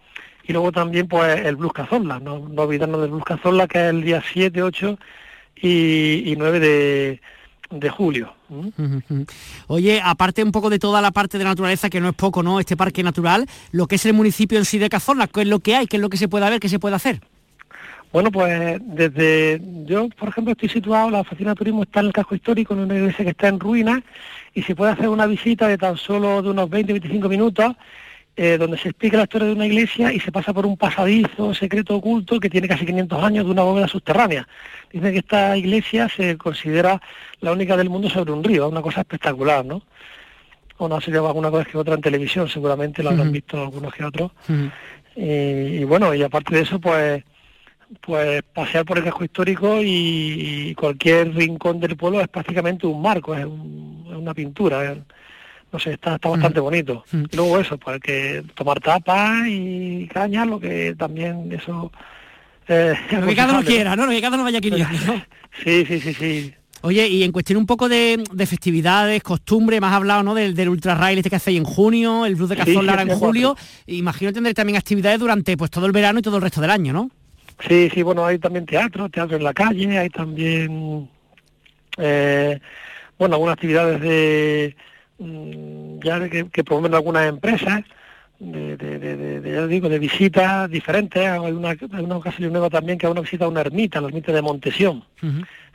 y 0.43 0.53
luego 0.53 0.71
también 0.71 1.07
pues 1.07 1.45
el 1.45 1.57
Blues 1.57 1.73
Cazorla, 1.73 2.19
no, 2.19 2.39
no 2.39 2.61
olvidarnos 2.63 3.01
del 3.01 3.11
Blues 3.11 3.25
Cazorla, 3.25 3.67
que 3.67 3.79
es 3.79 3.89
el 3.89 4.03
día 4.03 4.23
7, 4.25 4.63
8 4.63 4.97
y, 5.61 6.33
9 6.37 6.59
de, 6.59 7.21
de 7.69 7.89
julio. 7.89 8.33
Oye, 9.67 10.01
aparte 10.03 10.43
un 10.43 10.51
poco 10.51 10.69
de 10.69 10.79
toda 10.79 11.01
la 11.01 11.11
parte 11.11 11.37
de 11.37 11.43
naturaleza, 11.43 11.89
que 11.89 11.99
no 11.99 12.09
es 12.09 12.15
poco, 12.15 12.43
¿no? 12.43 12.59
Este 12.61 12.77
parque 12.77 13.03
natural, 13.03 13.47
lo 13.71 13.87
que 13.87 13.95
es 13.95 14.05
el 14.05 14.13
municipio 14.13 14.57
en 14.57 14.65
sí 14.65 14.79
de 14.79 14.89
Cazorla, 14.89 15.27
¿qué 15.27 15.41
es 15.41 15.47
lo 15.47 15.59
que 15.59 15.75
hay? 15.75 15.87
¿Qué 15.87 15.97
es 15.97 16.01
lo 16.01 16.09
que 16.09 16.17
se 16.17 16.29
puede 16.29 16.49
ver? 16.49 16.59
¿Qué 16.59 16.69
se 16.69 16.79
puede 16.79 16.95
hacer? 16.95 17.21
Bueno, 18.11 18.31
pues 18.31 18.79
desde 18.83 19.61
yo, 19.85 20.09
por 20.09 20.29
ejemplo, 20.29 20.51
estoy 20.51 20.69
situado, 20.69 21.09
la 21.09 21.21
oficina 21.21 21.51
de 21.51 21.55
turismo 21.55 21.83
está 21.83 22.01
en 22.01 22.07
el 22.07 22.13
casco 22.13 22.35
histórico, 22.35 22.73
en 22.73 22.81
una 22.81 22.95
iglesia 22.95 23.23
que 23.23 23.31
está 23.31 23.47
en 23.47 23.59
ruinas, 23.59 24.01
y 24.53 24.63
se 24.63 24.75
puede 24.75 24.91
hacer 24.91 25.07
una 25.07 25.25
visita 25.25 25.67
de 25.67 25.77
tan 25.77 25.95
solo 25.97 26.41
de 26.41 26.49
unos 26.49 26.69
20-25 26.69 27.29
minutos, 27.29 27.73
eh, 28.35 28.57
donde 28.57 28.77
se 28.77 28.89
explica 28.89 29.17
la 29.17 29.23
historia 29.23 29.47
de 29.47 29.53
una 29.53 29.65
iglesia 29.65 30.11
y 30.11 30.19
se 30.19 30.31
pasa 30.31 30.53
por 30.53 30.65
un 30.65 30.77
pasadizo 30.77 31.53
secreto 31.53 31.95
oculto 31.95 32.39
que 32.39 32.49
tiene 32.49 32.67
casi 32.67 32.85
500 32.85 33.23
años 33.23 33.45
de 33.45 33.51
una 33.51 33.63
bóveda 33.63 33.87
subterránea. 33.87 34.47
Dice 34.91 35.11
que 35.11 35.19
esta 35.19 35.55
iglesia 35.57 36.09
se 36.09 36.37
considera 36.37 37.01
la 37.39 37.51
única 37.51 37.77
del 37.77 37.89
mundo 37.89 38.09
sobre 38.09 38.31
un 38.31 38.43
río, 38.43 38.67
una 38.67 38.81
cosa 38.81 39.01
espectacular, 39.01 39.65
¿no? 39.65 39.83
o 40.81 40.87
no 40.89 40.95
ha 40.95 41.01
salido 41.01 41.27
alguna 41.27 41.49
vez 41.49 41.67
que 41.67 41.77
otra 41.77 41.93
en 41.93 42.01
televisión, 42.01 42.49
seguramente 42.49 43.03
lo 43.03 43.11
habrán 43.11 43.31
visto 43.31 43.61
algunos 43.61 43.93
que 43.93 44.03
otros. 44.03 44.31
y, 45.15 45.83
bueno, 45.83 46.13
y 46.15 46.23
aparte 46.23 46.55
de 46.55 46.61
eso, 46.61 46.79
pues 46.79 47.23
pues 47.99 48.41
pasear 48.53 48.85
por 48.85 48.97
el 48.97 49.03
casco 49.03 49.23
histórico 49.23 49.79
y, 49.81 50.73
cualquier 50.75 51.33
rincón 51.33 51.79
del 51.79 51.97
pueblo 51.97 52.21
es 52.21 52.27
prácticamente 52.27 52.87
un 52.87 53.01
marco, 53.01 53.35
es, 53.35 53.45
una 53.45 54.33
pintura. 54.33 54.95
no 55.71 55.79
sé, 55.79 55.93
está, 55.93 56.15
está 56.15 56.29
bastante 56.29 56.59
bonito. 56.59 57.03
Y 57.11 57.35
luego 57.35 57.59
eso, 57.59 57.77
pues 57.77 57.99
que 57.99 58.43
tomar 58.55 58.79
tapas 58.79 59.45
y 59.47 60.07
caña, 60.07 60.45
lo 60.45 60.59
que 60.59 60.95
también 60.97 61.51
eso... 61.51 61.91
Eh, 62.67 62.93
lo 63.11 63.27
que 63.27 63.35
cada 63.35 63.53
uno 63.53 63.63
quiera, 63.63 63.95
¿no? 63.95 64.05
Lo 64.05 64.11
que 64.11 64.21
cada 64.21 64.35
uno 64.35 64.43
vaya 64.43 64.61
queriendo. 64.61 64.97
sí, 65.63 65.85
sí, 65.85 65.99
sí, 65.99 66.13
sí. 66.13 66.53
Oye, 66.83 67.07
y 67.07 67.23
en 67.23 67.31
cuestión 67.31 67.57
un 67.57 67.67
poco 67.67 67.87
de, 67.89 68.23
festividades, 68.47 69.21
costumbre, 69.21 69.79
más 69.79 69.93
hablado 69.93 70.23
¿no? 70.23 70.33
del, 70.33 70.55
del 70.55 70.69
Ultra 70.69 70.95
Rail 70.95 71.19
este 71.19 71.29
que 71.29 71.35
hacéis 71.35 71.59
en 71.59 71.63
junio, 71.63 72.25
el 72.25 72.35
Blues 72.35 72.49
de 72.49 72.55
Cazón 72.55 72.87
Lara 72.87 73.03
en 73.03 73.09
julio, 73.09 73.55
imagino 73.85 74.33
tendréis 74.33 74.55
también 74.55 74.77
actividades 74.77 75.19
durante 75.19 75.55
pues 75.57 75.69
todo 75.69 75.85
el 75.85 75.91
verano 75.91 76.19
y 76.19 76.21
todo 76.23 76.37
el 76.37 76.41
resto 76.41 76.59
del 76.59 76.71
año, 76.71 76.91
¿no? 76.91 77.11
Sí, 77.67 77.89
sí, 77.93 78.01
bueno, 78.01 78.25
hay 78.25 78.39
también 78.39 78.65
teatro, 78.65 79.09
teatro 79.09 79.37
en 79.37 79.43
la 79.43 79.53
calle, 79.53 79.97
hay 79.97 80.09
también, 80.09 81.09
eh, 81.97 82.59
bueno, 83.17 83.35
algunas 83.35 83.53
actividades 83.53 84.01
de, 84.01 84.75
mm, 85.19 85.99
ya 86.03 86.29
que, 86.29 86.49
que 86.49 86.63
promueven 86.63 86.95
algunas 86.95 87.27
empresas, 87.27 87.83
de, 88.41 88.75
de, 88.75 89.51
ya 89.51 89.67
digo, 89.67 89.87
de 89.87 89.99
visitas 89.99 90.69
diferentes. 90.69 91.23
Hay 91.23 91.51
una, 91.51 91.69
hay 91.69 92.03
una 92.03 92.17
ocasión 92.17 92.51
nueva 92.51 92.69
también 92.69 92.97
que 92.97 93.05
hay 93.05 93.11
una 93.11 93.21
visita 93.21 93.45
a 93.45 93.49
una 93.49 93.61
ermita, 93.61 94.01
la 94.01 94.07
ermita 94.07 94.31
de 94.31 94.41
Montesión. 94.41 95.03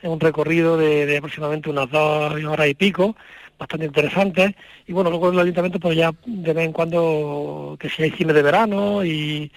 Es 0.03 0.11
un 0.11 0.21
recorrido 0.21 0.77
de, 0.77 1.17
aproximadamente 1.17 1.71
unas 1.71 1.89
dos 1.91 2.45
horas 2.45 2.69
y 2.69 2.75
pico, 2.75 3.17
bastante 3.59 3.87
interesante. 3.87 4.57
Y 4.87 4.93
bueno, 4.93 5.11
luego 5.11 5.31
el 5.31 5.39
ayuntamiento 5.39 5.79
pues 5.79 5.97
ya 5.97 6.13
de 6.27 6.53
vez 6.53 6.65
en 6.65 6.73
cuando 6.73 7.77
que 7.79 7.89
si 7.89 8.03
hay 8.03 8.11
cine 8.11 8.33
de 8.33 8.43
verano 8.43 9.05
y, 9.05 9.51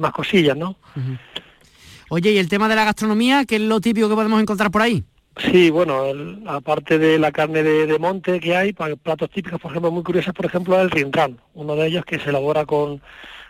más 0.00 0.12
cosillas, 0.12 0.56
¿no? 0.56 0.76
Oye, 2.08 2.30
¿y 2.30 2.38
el 2.38 2.48
tema 2.48 2.68
de 2.68 2.76
la 2.76 2.84
gastronomía, 2.84 3.44
qué 3.44 3.56
es 3.56 3.62
lo 3.62 3.80
típico 3.80 4.08
que 4.08 4.14
podemos 4.14 4.40
encontrar 4.40 4.70
por 4.70 4.82
ahí? 4.82 5.02
Sí, 5.38 5.70
bueno, 5.70 6.04
aparte 6.46 6.98
de 6.98 7.18
la 7.18 7.32
carne 7.32 7.62
de, 7.62 7.98
monte 7.98 8.40
que 8.40 8.56
hay, 8.56 8.72
platos 8.72 9.28
típicos, 9.30 9.60
por 9.60 9.70
ejemplo, 9.70 9.90
muy 9.90 10.02
curiosos, 10.02 10.32
por 10.32 10.46
ejemplo, 10.46 10.80
el 10.80 10.90
rincán, 10.90 11.38
uno 11.54 11.74
de 11.74 11.88
ellos 11.88 12.04
que 12.04 12.18
se 12.18 12.30
elabora 12.30 12.64
con, 12.64 13.02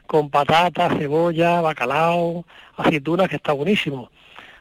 con 0.06 0.30
patata, 0.30 0.88
cebolla, 0.96 1.60
bacalao, 1.60 2.44
aceitunas, 2.76 3.28
que 3.28 3.36
está 3.36 3.52
buenísimo. 3.52 4.10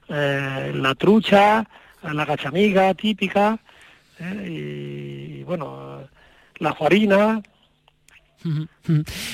Eh, 0.10 0.72
la 0.76 0.94
trucha, 0.94 1.66
la 2.04 2.26
cachamiga 2.26 2.94
típica, 2.94 3.58
eh, 4.20 5.40
y 5.40 5.44
bueno, 5.44 6.02
la 6.58 6.72
juarina, 6.72 7.42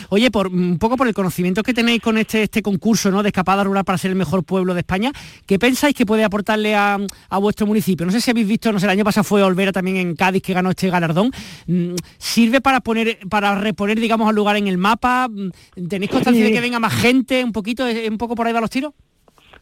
Oye, 0.10 0.32
por 0.32 0.48
un 0.48 0.77
poco 0.80 0.98
por 0.98 1.08
el 1.08 1.13
conocimiento 1.13 1.63
que 1.63 1.74
tenéis 1.74 2.01
con 2.01 2.18
este, 2.18 2.44
este 2.44 2.62
concurso 2.62 3.12
¿no? 3.12 3.24
de 3.24 3.30
escapada 3.30 3.63
rural 3.63 3.84
para 3.84 3.98
ser 3.98 4.12
el 4.12 4.18
mejor 4.18 4.44
pueblo 4.44 4.74
de 4.74 4.82
España, 4.82 5.12
¿qué 5.46 5.60
pensáis 5.60 5.96
que 5.96 6.06
puede 6.06 6.24
aportarle 6.24 6.75
a, 6.75 6.98
vuestro 7.39 7.68
municipio? 7.68 8.06
No 8.06 8.12
sé 8.12 8.22
si 8.22 8.32
habéis 8.32 8.48
visto, 8.48 8.72
no 8.72 8.80
sé, 8.80 8.86
el 8.86 8.91
año 8.91 9.03
pasado 9.03 9.24
fue 9.24 9.44
Olvera 9.44 9.72
también 9.72 9.98
en 9.98 10.15
Cádiz 10.15 10.41
que 10.41 10.53
ganó 10.53 10.70
este 10.70 10.89
galardón. 10.89 11.32
Mm, 11.68 11.96
¿Sirve 12.18 12.62
para 12.62 12.82
poner, 12.82 13.20
para 13.30 13.56
reponer, 13.56 14.00
digamos, 14.00 14.27
al 14.30 14.36
lugar 14.36 14.56
en 14.56 14.68
el 14.68 14.77
mapa? 14.77 15.27
Mm, 15.27 15.88
¿Tenéis 15.88 16.12
constancia 16.12 16.44
de 16.44 16.51
que 16.51 16.62
venga 16.62 16.80
más 16.80 16.94
gente? 16.94 17.44
¿Un 17.44 17.51
poquito, 17.51 17.86
un 17.86 18.18
poco 18.18 18.36
por 18.36 18.48
ahí 18.48 18.53
va 18.53 18.62
los 18.62 18.70
tiros? 18.70 18.94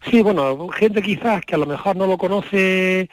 Sí, 0.09 0.21
bueno, 0.21 0.69
gente 0.69 1.01
quizás 1.01 1.41
que 1.45 1.55
a 1.55 1.57
lo 1.57 1.65
mejor 1.65 1.95
no 1.95 2.07
lo 2.07 2.17
conoce 2.17 3.09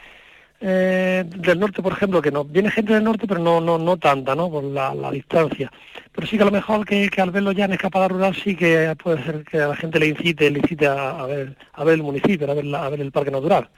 eh, 0.60 1.24
del 1.26 1.60
norte, 1.60 1.82
por 1.82 1.92
ejemplo, 1.92 2.22
que 2.22 2.30
no 2.30 2.44
viene 2.44 2.70
gente 2.70 2.94
del 2.94 3.04
norte, 3.04 3.26
pero 3.26 3.40
no 3.40 3.60
no 3.60 3.78
no 3.78 3.96
tanta, 3.98 4.34
¿no? 4.34 4.50
Por 4.50 4.64
la, 4.64 5.10
distancia. 5.10 5.70
Pero 6.12 6.26
sí 6.26 6.36
que 6.36 6.42
a 6.42 6.46
lo 6.46 6.52
mejor 6.52 6.86
que, 6.86 7.10
al 7.18 7.30
verlo 7.30 7.52
ya 7.52 7.66
en 7.66 7.72
escapada 7.72 8.08
rural 8.08 8.34
sí 8.34 8.56
que 8.56 8.94
puede 9.02 9.22
ser 9.24 9.44
que 9.44 9.60
a 9.60 9.68
la 9.68 9.76
gente 9.76 9.98
le 9.98 10.08
incite, 10.08 10.50
le 10.50 10.60
incite 10.60 10.86
a, 10.86 11.24
ver 11.26 11.56
a 11.72 11.84
ver 11.84 11.94
el 11.94 12.02
municipio, 12.02 12.50
a 12.50 12.54
ver 12.54 12.74
a 12.74 12.88
ver 12.88 13.00
el 13.00 13.12
parque 13.12 13.30
natural. 13.30 13.68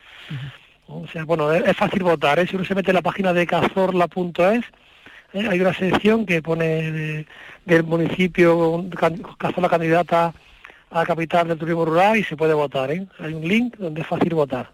O 0.87 1.07
sea, 1.09 1.25
bueno, 1.25 1.53
es, 1.53 1.77
fácil 1.77 2.03
votar. 2.03 2.39
¿eh? 2.39 2.47
Si 2.47 2.57
uno 2.57 2.65
se 2.65 2.75
mete 2.75 2.91
en 2.91 2.97
la 2.97 3.03
página 3.03 3.33
de 3.33 3.47
cazorla.es, 3.47 4.65
¿eh? 5.35 5.49
hay 5.49 5.61
una 5.61 5.75
sección 5.75 6.25
que 6.27 6.43
pone 6.43 7.27
del 7.65 7.85
municipio 7.85 8.85
Cazorla 9.39 9.69
candidata 9.69 10.33
a 10.91 11.05
capital 11.05 11.49
del 11.49 11.59
turismo 11.59 11.85
rural 11.85 12.17
y 12.17 12.25
se 12.25 12.37
puede 12.37 12.55
votar, 12.55 12.91
¿eh? 12.91 13.07
Hay 13.19 13.35
un 13.35 13.47
link 13.47 13.77
donde 13.77 14.01
es 14.01 14.07
fácil 14.07 14.35
votar. 14.35 14.71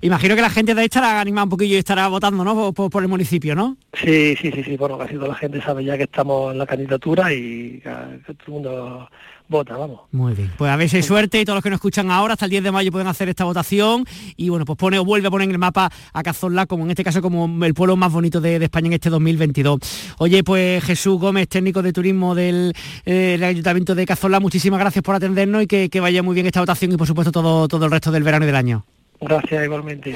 Imagino 0.00 0.34
que 0.34 0.42
la 0.42 0.50
gente 0.50 0.74
de 0.74 0.80
ahí 0.80 0.86
estará 0.86 1.20
animada 1.20 1.44
un 1.44 1.50
poquillo 1.50 1.76
y 1.76 1.78
estará 1.78 2.08
votando, 2.08 2.44
¿no? 2.44 2.72
Por, 2.72 3.02
el 3.02 3.08
municipio, 3.08 3.54
¿no? 3.54 3.76
Sí, 3.92 4.36
sí, 4.40 4.50
sí, 4.52 4.64
sí. 4.64 4.76
Bueno, 4.76 4.98
casi 4.98 5.14
toda 5.14 5.28
la 5.28 5.34
gente 5.34 5.60
sabe 5.60 5.84
ya 5.84 5.96
que 5.96 6.04
estamos 6.04 6.52
en 6.52 6.58
la 6.58 6.66
candidatura 6.66 7.32
y 7.32 7.80
que 7.80 8.34
todo 8.34 8.46
el 8.46 8.52
mundo 8.52 9.08
vota, 9.48 9.76
vamos. 9.76 10.00
Muy 10.10 10.34
bien. 10.34 10.52
Pues 10.56 10.70
a 10.70 10.76
ver 10.76 10.88
si 10.88 10.96
hay 10.96 11.02
suerte 11.02 11.40
y 11.40 11.44
todos 11.44 11.56
los 11.56 11.62
que 11.62 11.70
nos 11.70 11.78
escuchan 11.78 12.10
ahora 12.10 12.34
hasta 12.34 12.46
el 12.46 12.50
10 12.50 12.64
de 12.64 12.72
mayo 12.72 12.90
pueden 12.90 13.06
hacer 13.08 13.28
esta 13.28 13.44
votación 13.44 14.04
y 14.36 14.48
bueno, 14.48 14.64
pues 14.64 14.78
pone 14.78 14.98
o 14.98 15.04
vuelve 15.04 15.28
a 15.28 15.30
poner 15.30 15.46
en 15.48 15.52
el 15.52 15.58
mapa 15.58 15.90
a 16.12 16.22
Cazorla 16.22 16.66
como 16.66 16.84
en 16.84 16.90
este 16.90 17.04
caso 17.04 17.20
como 17.22 17.64
el 17.64 17.74
pueblo 17.74 17.96
más 17.96 18.12
bonito 18.12 18.40
de, 18.40 18.56
España 18.56 18.86
en 18.86 18.94
este 18.94 19.10
2022. 19.10 19.80
Oye, 20.18 20.42
pues 20.42 20.82
Jesús 20.84 21.18
Gómez, 21.18 21.48
técnico 21.48 21.82
de 21.82 21.92
turismo 21.92 22.34
del, 22.34 22.72
eh, 23.04 23.40
Ayuntamiento 23.44 23.94
de 23.94 24.06
Cazorla, 24.06 24.40
muchísimas 24.40 24.80
gracias 24.80 25.02
por 25.02 25.14
atendernos 25.14 25.62
y 25.62 25.66
que, 25.66 26.00
vaya 26.00 26.22
muy 26.22 26.34
bien 26.34 26.46
esta 26.46 26.60
votación 26.60 26.92
y 26.92 26.96
por 26.96 27.06
supuesto 27.06 27.32
todo, 27.32 27.68
todo 27.68 27.84
el 27.84 27.90
resto 27.90 28.10
del 28.10 28.22
verano 28.22 28.44
y 28.44 28.46
del 28.46 28.56
año. 28.56 28.84
Gracias 29.20 29.64
igualmente. 29.64 30.14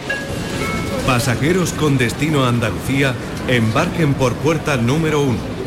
Pasajeros 1.07 1.73
con 1.73 1.97
destino 1.97 2.45
a 2.45 2.49
Andalucía, 2.49 3.15
embarquen 3.47 4.15
por 4.15 4.35
puerta 4.35 4.77
número 4.77 5.23
uno 5.23 5.58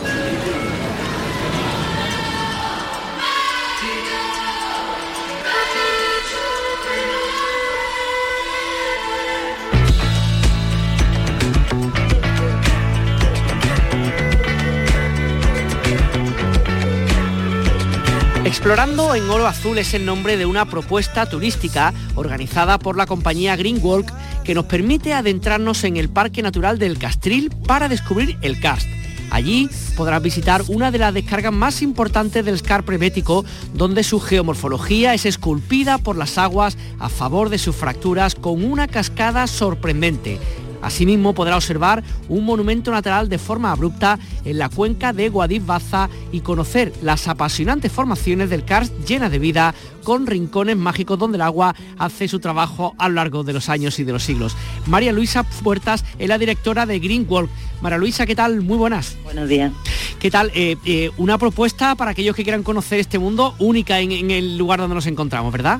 Explorando 18.61 19.15
en 19.15 19.27
Oro 19.27 19.47
Azul 19.47 19.79
es 19.79 19.95
el 19.95 20.05
nombre 20.05 20.37
de 20.37 20.45
una 20.45 20.65
propuesta 20.65 21.27
turística 21.27 21.95
organizada 22.13 22.77
por 22.77 22.95
la 22.95 23.07
compañía 23.07 23.55
Green 23.55 23.79
Walk 23.81 24.13
que 24.43 24.53
nos 24.53 24.65
permite 24.65 25.15
adentrarnos 25.15 25.83
en 25.83 25.97
el 25.97 26.09
Parque 26.09 26.43
Natural 26.43 26.77
del 26.77 26.99
Castril 26.99 27.51
para 27.65 27.89
descubrir 27.89 28.37
el 28.43 28.59
karst. 28.59 28.87
Allí 29.31 29.67
podrás 29.97 30.21
visitar 30.21 30.61
una 30.67 30.91
de 30.91 30.99
las 30.99 31.11
descargas 31.11 31.51
más 31.51 31.81
importantes 31.81 32.45
del 32.45 32.53
escarpe 32.53 32.99
bético, 32.99 33.43
donde 33.73 34.03
su 34.03 34.19
geomorfología 34.19 35.15
es 35.15 35.25
esculpida 35.25 35.97
por 35.97 36.15
las 36.15 36.37
aguas 36.37 36.77
a 36.99 37.09
favor 37.09 37.49
de 37.49 37.57
sus 37.57 37.75
fracturas 37.75 38.35
con 38.35 38.63
una 38.63 38.87
cascada 38.87 39.47
sorprendente. 39.47 40.37
Asimismo 40.81 41.33
podrá 41.33 41.55
observar 41.55 42.03
un 42.29 42.45
monumento 42.45 42.91
natural 42.91 43.29
de 43.29 43.37
forma 43.37 43.71
abrupta 43.71 44.19
en 44.45 44.57
la 44.57 44.69
cuenca 44.69 45.13
de 45.13 45.29
Guadix-Baza 45.29 46.09
y 46.31 46.41
conocer 46.41 46.93
las 47.01 47.27
apasionantes 47.27 47.91
formaciones 47.91 48.49
del 48.49 48.65
karst 48.65 48.93
llena 49.07 49.29
de 49.29 49.39
vida 49.39 49.73
con 50.03 50.27
rincones 50.27 50.77
mágicos 50.77 51.19
donde 51.19 51.37
el 51.37 51.41
agua 51.41 51.75
hace 51.97 52.27
su 52.27 52.39
trabajo 52.39 52.95
a 52.97 53.07
lo 53.09 53.15
largo 53.15 53.43
de 53.43 53.53
los 53.53 53.69
años 53.69 53.99
y 53.99 54.03
de 54.03 54.11
los 54.11 54.23
siglos. 54.23 54.55
María 54.87 55.11
Luisa 55.11 55.43
Puertas 55.43 56.03
es 56.17 56.27
la 56.27 56.37
directora 56.37 56.85
de 56.85 56.99
Green 56.99 57.25
Walk. 57.29 57.49
María 57.81 57.97
Luisa, 57.97 58.25
¿qué 58.25 58.35
tal? 58.35 58.61
Muy 58.61 58.77
buenas. 58.77 59.17
Buenos 59.23 59.47
días. 59.47 59.71
¿Qué 60.19 60.31
tal? 60.31 60.51
Eh, 60.53 60.77
eh, 60.85 61.11
una 61.17 61.37
propuesta 61.37 61.95
para 61.95 62.11
aquellos 62.11 62.35
que 62.35 62.43
quieran 62.43 62.63
conocer 62.63 62.99
este 62.99 63.19
mundo 63.19 63.55
única 63.59 63.99
en 63.99 64.31
el 64.31 64.57
lugar 64.57 64.79
donde 64.79 64.95
nos 64.95 65.07
encontramos, 65.07 65.51
¿verdad? 65.51 65.79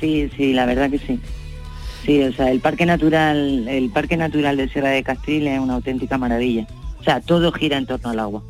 Sí, 0.00 0.30
sí, 0.36 0.52
la 0.52 0.66
verdad 0.66 0.90
que 0.90 0.98
sí. 0.98 1.20
Sí, 2.04 2.22
o 2.22 2.32
sea, 2.32 2.50
el 2.50 2.60
Parque 2.60 2.86
Natural, 2.86 3.68
el 3.68 3.90
Parque 3.90 4.16
Natural 4.16 4.56
de 4.56 4.68
Sierra 4.68 4.90
de 4.90 5.02
Castril 5.02 5.46
es 5.46 5.60
una 5.60 5.74
auténtica 5.74 6.18
maravilla. 6.18 6.66
O 6.98 7.02
sea, 7.02 7.20
todo 7.20 7.50
gira 7.52 7.78
en 7.78 7.86
torno 7.86 8.10
al 8.10 8.18
agua. 8.18 8.42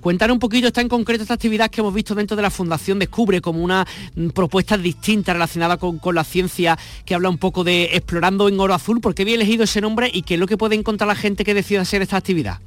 Cuéntanos 0.00 0.34
un 0.34 0.38
poquito, 0.38 0.66
está 0.66 0.82
en 0.82 0.88
concreto 0.88 1.22
esta 1.22 1.32
actividad 1.32 1.70
que 1.70 1.80
hemos 1.80 1.94
visto 1.94 2.14
dentro 2.14 2.36
de 2.36 2.42
la 2.42 2.50
Fundación 2.50 2.98
Descubre 2.98 3.40
como 3.40 3.62
una 3.62 3.86
mm, 4.14 4.28
propuesta 4.28 4.76
distinta 4.76 5.32
relacionada 5.32 5.78
con, 5.78 5.98
la 6.14 6.24
ciencia 6.24 6.78
que 7.06 7.14
habla 7.14 7.30
un 7.30 7.38
poco 7.38 7.64
de 7.64 7.84
explorando 7.84 8.48
en 8.48 8.60
oro 8.60 8.74
azul. 8.74 9.00
¿Por 9.00 9.14
qué 9.14 9.22
había 9.22 9.36
elegido 9.36 9.64
ese 9.64 9.80
nombre 9.80 10.10
y 10.12 10.20
qué 10.20 10.34
es 10.34 10.40
lo 10.40 10.46
que 10.46 10.58
puede 10.58 10.74
encontrar 10.74 11.08
la 11.08 11.14
gente 11.14 11.42
que 11.42 11.54
decida 11.54 11.80
hacer 11.80 12.02
esta 12.02 12.18
actividad? 12.18 12.58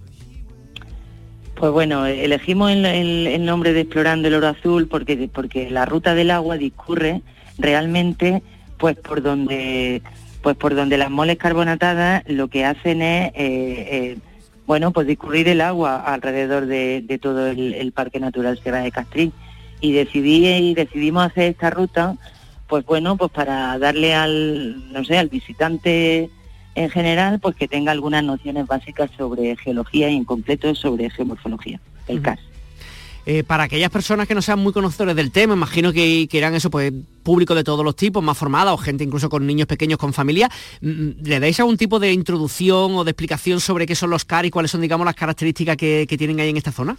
Pues 1.56 1.72
bueno, 1.72 2.08
elegimos 2.08 2.72
el, 2.72 3.46
nombre 3.46 3.74
de 3.74 3.82
Explorando 3.82 4.28
el 4.28 4.34
Oro 4.34 4.48
Azul 4.48 4.88
porque, 4.88 5.30
porque 5.32 5.70
la 5.70 5.86
ruta 5.86 6.16
del 6.16 6.32
agua 6.32 6.58
discurre 6.58 7.22
realmente 7.60 8.42
pues 8.78 8.98
por 8.98 9.22
donde 9.22 10.02
pues 10.42 10.56
por 10.56 10.76
donde 10.76 10.98
las 10.98 11.10
moles 11.10 11.38
carbonatadas 11.38 12.24
lo 12.28 12.48
que 12.48 12.66
hacen 12.66 13.02
es 13.02 13.32
eh, 13.34 13.34
eh, 13.36 14.18
bueno 14.66 14.92
pues 14.92 15.08
discurrir 15.08 15.48
el 15.48 15.62
agua 15.62 15.98
alrededor 15.98 16.66
de, 16.66 17.20
todo 17.22 17.48
el, 17.48 17.92
parque 17.92 18.20
natural 18.20 18.60
Sierra 18.60 18.80
de 18.80 18.92
Castrín 18.92 19.34
y 19.82 19.92
decidí 19.92 20.48
y 20.48 20.74
decidimos 20.74 21.26
hacer 21.26 21.52
esta 21.52 21.70
ruta 21.70 22.16
pues 22.68 22.86
bueno 22.86 23.18
pues 23.18 23.32
para 23.32 23.78
darle 23.80 24.14
al 24.14 24.94
no 24.94 25.04
sé 25.04 25.18
al 25.18 25.30
visitante 25.30 26.30
en 26.78 26.92
general, 26.92 27.40
pues 27.40 27.56
que 27.56 27.68
tenga 27.68 27.92
algunas 27.92 28.24
nociones 28.24 28.68
básicas 28.68 29.10
sobre 29.18 29.56
geología 29.58 30.10
y 30.10 30.16
en 30.16 30.26
completo 30.26 30.76
sobre 30.76 31.10
geomorfología, 31.10 31.80
el 32.08 32.22
CAS. 32.22 32.40
Eh, 33.30 33.44
para 33.44 33.64
aquellas 33.64 33.90
personas 33.90 34.26
que 34.26 34.34
no 34.34 34.42
sean 34.42 34.60
muy 34.60 34.72
conocedores 34.72 35.14
del 35.14 35.34
tema, 35.34 35.54
imagino 35.54 35.92
que, 35.92 36.30
que 36.30 36.38
eran 36.38 36.56
eso, 36.56 36.72
pues 36.72 36.94
público 37.24 37.56
de 37.56 37.66
todos 37.66 37.84
los 37.84 37.94
tipos, 37.94 38.24
más 38.24 38.38
formada 38.38 38.72
o 38.72 38.78
gente 38.78 39.04
incluso 39.04 39.28
con 39.28 39.46
niños 39.46 39.68
pequeños 39.68 40.00
con 40.00 40.14
familia, 40.14 40.50
mm, 40.80 40.90
mm, 40.90 41.16
¿le 41.26 41.40
dais 41.42 41.60
algún 41.60 41.76
tipo 41.76 42.00
de 42.00 42.14
introducción 42.14 42.96
o 42.96 43.04
de 43.04 43.12
explicación 43.12 43.60
sobre 43.60 43.86
qué 43.86 43.96
son 43.96 44.12
los 44.12 44.24
CAR 44.24 44.46
y 44.46 44.50
cuáles 44.50 44.72
son, 44.72 44.80
digamos, 44.80 45.04
las 45.04 45.16
características 45.16 45.76
que, 45.76 46.08
tienen 46.18 46.40
ahí 46.40 46.52
en 46.52 46.56
esta 46.56 46.72
zona? 46.72 46.96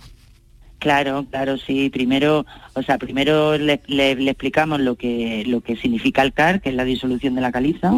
Claro, 0.80 1.24
claro, 1.30 1.56
sí. 1.56 1.88
Primero, 1.88 2.44
o 2.74 2.82
sea, 2.82 2.98
primero 2.98 3.56
le, 3.56 3.80
explicamos 3.88 4.80
lo 4.80 4.96
que 4.96 5.44
lo 5.46 5.62
que 5.62 5.76
significa 5.76 6.20
el 6.20 6.34
CAR, 6.34 6.60
que 6.60 6.68
es 6.68 6.74
la 6.74 6.84
disolución 6.84 7.36
de 7.36 7.40
la 7.40 7.52
caliza, 7.52 7.90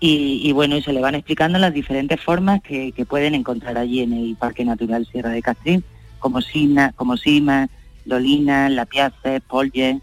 y, 0.00 0.50
bueno, 0.50 0.76
y 0.76 0.82
se 0.82 0.92
le 0.92 1.00
van 1.00 1.14
explicando 1.14 1.60
las 1.60 1.72
diferentes 1.72 2.20
formas 2.20 2.60
que, 2.60 2.90
que 2.90 3.06
pueden 3.06 3.36
encontrar 3.36 3.78
allí 3.78 4.00
en 4.00 4.12
el 4.14 4.34
Parque 4.34 4.64
Natural 4.64 5.06
Sierra 5.06 5.30
de 5.30 5.42
Castrín 5.42 5.84
como 6.22 6.40
Sina, 6.40 6.92
como 6.96 7.18
Sima, 7.18 7.68
Dolina, 8.06 8.70
La 8.70 8.86
Piazza, 8.86 9.40
Polje, 9.46 10.00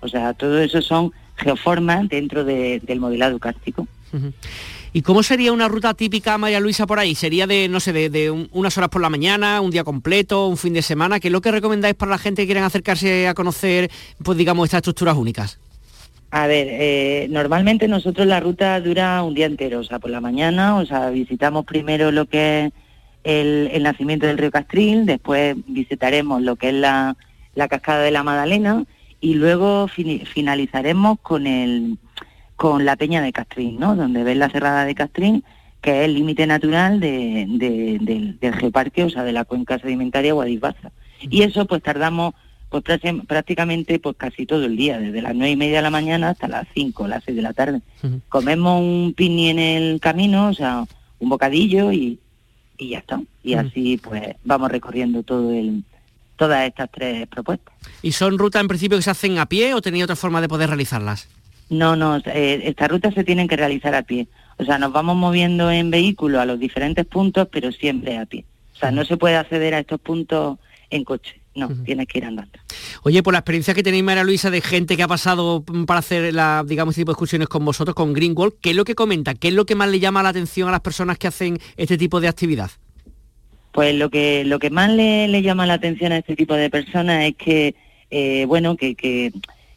o 0.00 0.08
sea, 0.08 0.34
todo 0.34 0.60
eso 0.60 0.82
son 0.82 1.12
geoformas 1.36 2.08
dentro 2.08 2.44
del 2.44 3.00
modelado 3.00 3.38
cástico. 3.38 3.86
¿Y 4.92 5.00
cómo 5.00 5.22
sería 5.22 5.52
una 5.52 5.68
ruta 5.68 5.94
típica, 5.94 6.36
María 6.36 6.60
Luisa, 6.60 6.86
por 6.86 6.98
ahí? 6.98 7.14
¿Sería 7.14 7.46
de, 7.46 7.68
no 7.68 7.80
sé, 7.80 7.92
de, 7.92 8.30
unas 8.30 8.76
horas 8.76 8.90
por 8.90 9.00
la 9.00 9.08
mañana, 9.08 9.62
un 9.62 9.70
día 9.70 9.84
completo, 9.84 10.48
un 10.48 10.58
fin 10.58 10.74
de 10.74 10.82
semana? 10.82 11.18
¿Qué 11.20 11.28
es 11.28 11.32
lo 11.32 11.40
que 11.40 11.50
recomendáis 11.50 11.94
para 11.94 12.10
la 12.10 12.18
gente 12.18 12.42
que 12.42 12.46
quieren 12.46 12.64
acercarse 12.64 13.26
a 13.28 13.34
conocer, 13.34 13.90
pues 14.22 14.36
digamos, 14.36 14.66
estas 14.66 14.78
estructuras 14.78 15.16
únicas? 15.16 15.58
A 16.30 16.46
ver, 16.46 16.66
eh, 16.70 17.26
normalmente 17.30 17.88
nosotros 17.88 18.26
la 18.26 18.40
ruta 18.40 18.80
dura 18.80 19.22
un 19.22 19.34
día 19.34 19.46
entero, 19.46 19.80
o 19.80 19.84
sea, 19.84 19.98
por 19.98 20.10
la 20.10 20.20
mañana, 20.20 20.76
o 20.76 20.84
sea, 20.84 21.10
visitamos 21.10 21.64
primero 21.64 22.10
lo 22.10 22.26
que 22.26 22.66
es 22.66 22.72
el, 23.24 23.82
nacimiento 23.82 24.26
del 24.26 24.38
río 24.38 24.50
Castril, 24.50 25.06
después 25.06 25.56
visitaremos 25.66 26.42
lo 26.42 26.56
que 26.56 26.68
es 26.68 26.74
la, 26.74 27.16
cascada 27.68 28.02
de 28.02 28.10
la 28.10 28.22
Madalena 28.22 28.84
y 29.20 29.34
luego 29.34 29.88
finalizaremos 29.88 31.18
con 31.20 31.46
el 31.46 31.98
con 32.56 32.84
la 32.84 32.94
peña 32.94 33.20
de 33.20 33.32
Castrín, 33.32 33.80
¿no? 33.80 33.96
Donde 33.96 34.22
ves 34.22 34.36
la 34.36 34.48
cerrada 34.48 34.84
de 34.84 34.94
Castrín, 34.94 35.42
que 35.80 36.00
es 36.00 36.04
el 36.04 36.14
límite 36.14 36.46
natural 36.46 37.00
del, 37.00 38.38
geoparque, 38.40 39.02
o 39.02 39.10
sea, 39.10 39.24
de 39.24 39.32
la 39.32 39.44
cuenca 39.44 39.80
sedimentaria 39.80 40.32
Guadalbaza. 40.32 40.92
Y 41.20 41.42
eso 41.42 41.66
pues 41.66 41.82
tardamos 41.82 42.34
pues 42.68 42.84
prácticamente 43.26 43.98
pues 43.98 44.16
casi 44.16 44.46
todo 44.46 44.64
el 44.64 44.76
día, 44.76 44.98
desde 44.98 45.22
las 45.22 45.34
nueve 45.34 45.50
y 45.50 45.56
media 45.56 45.78
de 45.78 45.82
la 45.82 45.90
mañana 45.90 46.30
hasta 46.30 46.46
las 46.46 46.68
cinco, 46.72 47.08
las 47.08 47.24
seis 47.24 47.36
de 47.36 47.42
la 47.42 47.52
tarde. 47.52 47.82
Comemos 48.28 48.80
un 48.80 49.12
pini 49.16 49.50
en 49.50 49.58
el 49.58 50.00
camino, 50.00 50.48
o 50.48 50.54
sea, 50.54 50.84
un 51.18 51.28
bocadillo 51.28 51.92
y, 51.92 52.20
y 52.78 52.90
ya 52.90 52.98
está. 52.98 53.20
Y 53.42 53.54
así 53.54 53.98
pues 53.98 54.36
vamos 54.44 54.70
recorriendo 54.70 55.22
todo 55.22 55.52
el 55.52 55.84
todas 56.36 56.66
estas 56.66 56.90
tres 56.90 57.28
propuestas. 57.28 57.72
¿Y 58.02 58.12
son 58.12 58.38
rutas 58.38 58.60
en 58.62 58.68
principio 58.68 58.98
que 58.98 59.02
se 59.02 59.10
hacen 59.10 59.38
a 59.38 59.46
pie 59.46 59.74
o 59.74 59.82
tenía 59.82 60.04
otra 60.04 60.16
forma 60.16 60.40
de 60.40 60.48
poder 60.48 60.68
realizarlas? 60.68 61.28
No, 61.70 61.96
no, 61.96 62.16
eh, 62.16 62.62
estas 62.64 62.90
rutas 62.90 63.14
se 63.14 63.24
tienen 63.24 63.48
que 63.48 63.56
realizar 63.56 63.94
a 63.94 64.02
pie. 64.02 64.26
O 64.58 64.64
sea, 64.64 64.78
nos 64.78 64.92
vamos 64.92 65.16
moviendo 65.16 65.70
en 65.70 65.90
vehículo 65.90 66.40
a 66.40 66.46
los 66.46 66.58
diferentes 66.58 67.06
puntos, 67.06 67.48
pero 67.50 67.72
siempre 67.72 68.18
a 68.18 68.26
pie. 68.26 68.44
O 68.74 68.78
sea, 68.78 68.90
no 68.90 69.04
se 69.04 69.16
puede 69.16 69.36
acceder 69.36 69.74
a 69.74 69.78
estos 69.78 70.00
puntos 70.00 70.58
en 70.90 71.04
coche. 71.04 71.41
No, 71.54 71.68
tienes 71.84 72.06
que 72.06 72.18
ir 72.18 72.24
andando. 72.24 72.58
Oye, 73.02 73.22
por 73.22 73.34
la 73.34 73.40
experiencia 73.40 73.74
que 73.74 73.82
tenéis, 73.82 74.02
María 74.02 74.24
Luisa, 74.24 74.50
de 74.50 74.62
gente 74.62 74.96
que 74.96 75.02
ha 75.02 75.08
pasado 75.08 75.62
para 75.86 76.00
hacer 76.00 76.32
la, 76.32 76.64
digamos, 76.66 76.92
este 76.92 77.02
tipo 77.02 77.10
de 77.10 77.14
excursiones 77.14 77.48
con 77.48 77.64
vosotros, 77.64 77.94
con 77.94 78.14
Greenwald, 78.14 78.54
¿qué 78.60 78.70
es 78.70 78.76
lo 78.76 78.84
que 78.84 78.94
comenta? 78.94 79.34
¿Qué 79.34 79.48
es 79.48 79.54
lo 79.54 79.66
que 79.66 79.74
más 79.74 79.90
le 79.90 80.00
llama 80.00 80.22
la 80.22 80.30
atención 80.30 80.68
a 80.68 80.72
las 80.72 80.80
personas 80.80 81.18
que 81.18 81.26
hacen 81.26 81.58
este 81.76 81.98
tipo 81.98 82.20
de 82.20 82.28
actividad? 82.28 82.70
Pues 83.72 83.94
lo 83.94 84.10
que, 84.10 84.44
lo 84.44 84.58
que 84.58 84.70
más 84.70 84.90
le, 84.90 85.42
llama 85.42 85.66
la 85.66 85.74
atención 85.74 86.12
a 86.12 86.18
este 86.18 86.36
tipo 86.36 86.54
de 86.54 86.70
personas 86.70 87.24
es 87.24 87.36
que, 87.36 87.74
eh, 88.10 88.44
bueno, 88.46 88.76
que, 88.76 88.94
que, 88.94 89.32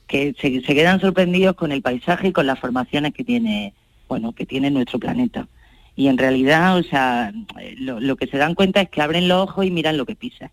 se, 0.07 0.61
quedan 0.61 1.01
sorprendidos 1.01 1.55
con 1.55 1.71
el 1.71 1.81
paisaje 1.81 2.29
y 2.29 2.31
con 2.31 2.47
las 2.47 2.59
formaciones 2.59 3.13
que 3.13 3.23
tiene, 3.23 3.73
bueno, 4.07 4.31
que 4.31 4.45
tiene 4.45 4.71
nuestro 4.71 4.99
planeta. 4.99 5.47
Y 5.95 6.07
en 6.07 6.17
realidad, 6.17 6.77
o 6.77 6.83
sea, 6.83 7.33
lo, 7.77 7.99
lo 7.99 8.15
que 8.17 8.27
se 8.27 8.37
dan 8.37 8.53
cuenta 8.53 8.81
es 8.81 8.89
que 8.89 9.01
abren 9.01 9.27
los 9.27 9.49
ojos 9.49 9.65
y 9.65 9.71
miran 9.71 9.97
lo 9.97 10.05
que 10.05 10.15
pisan. 10.15 10.51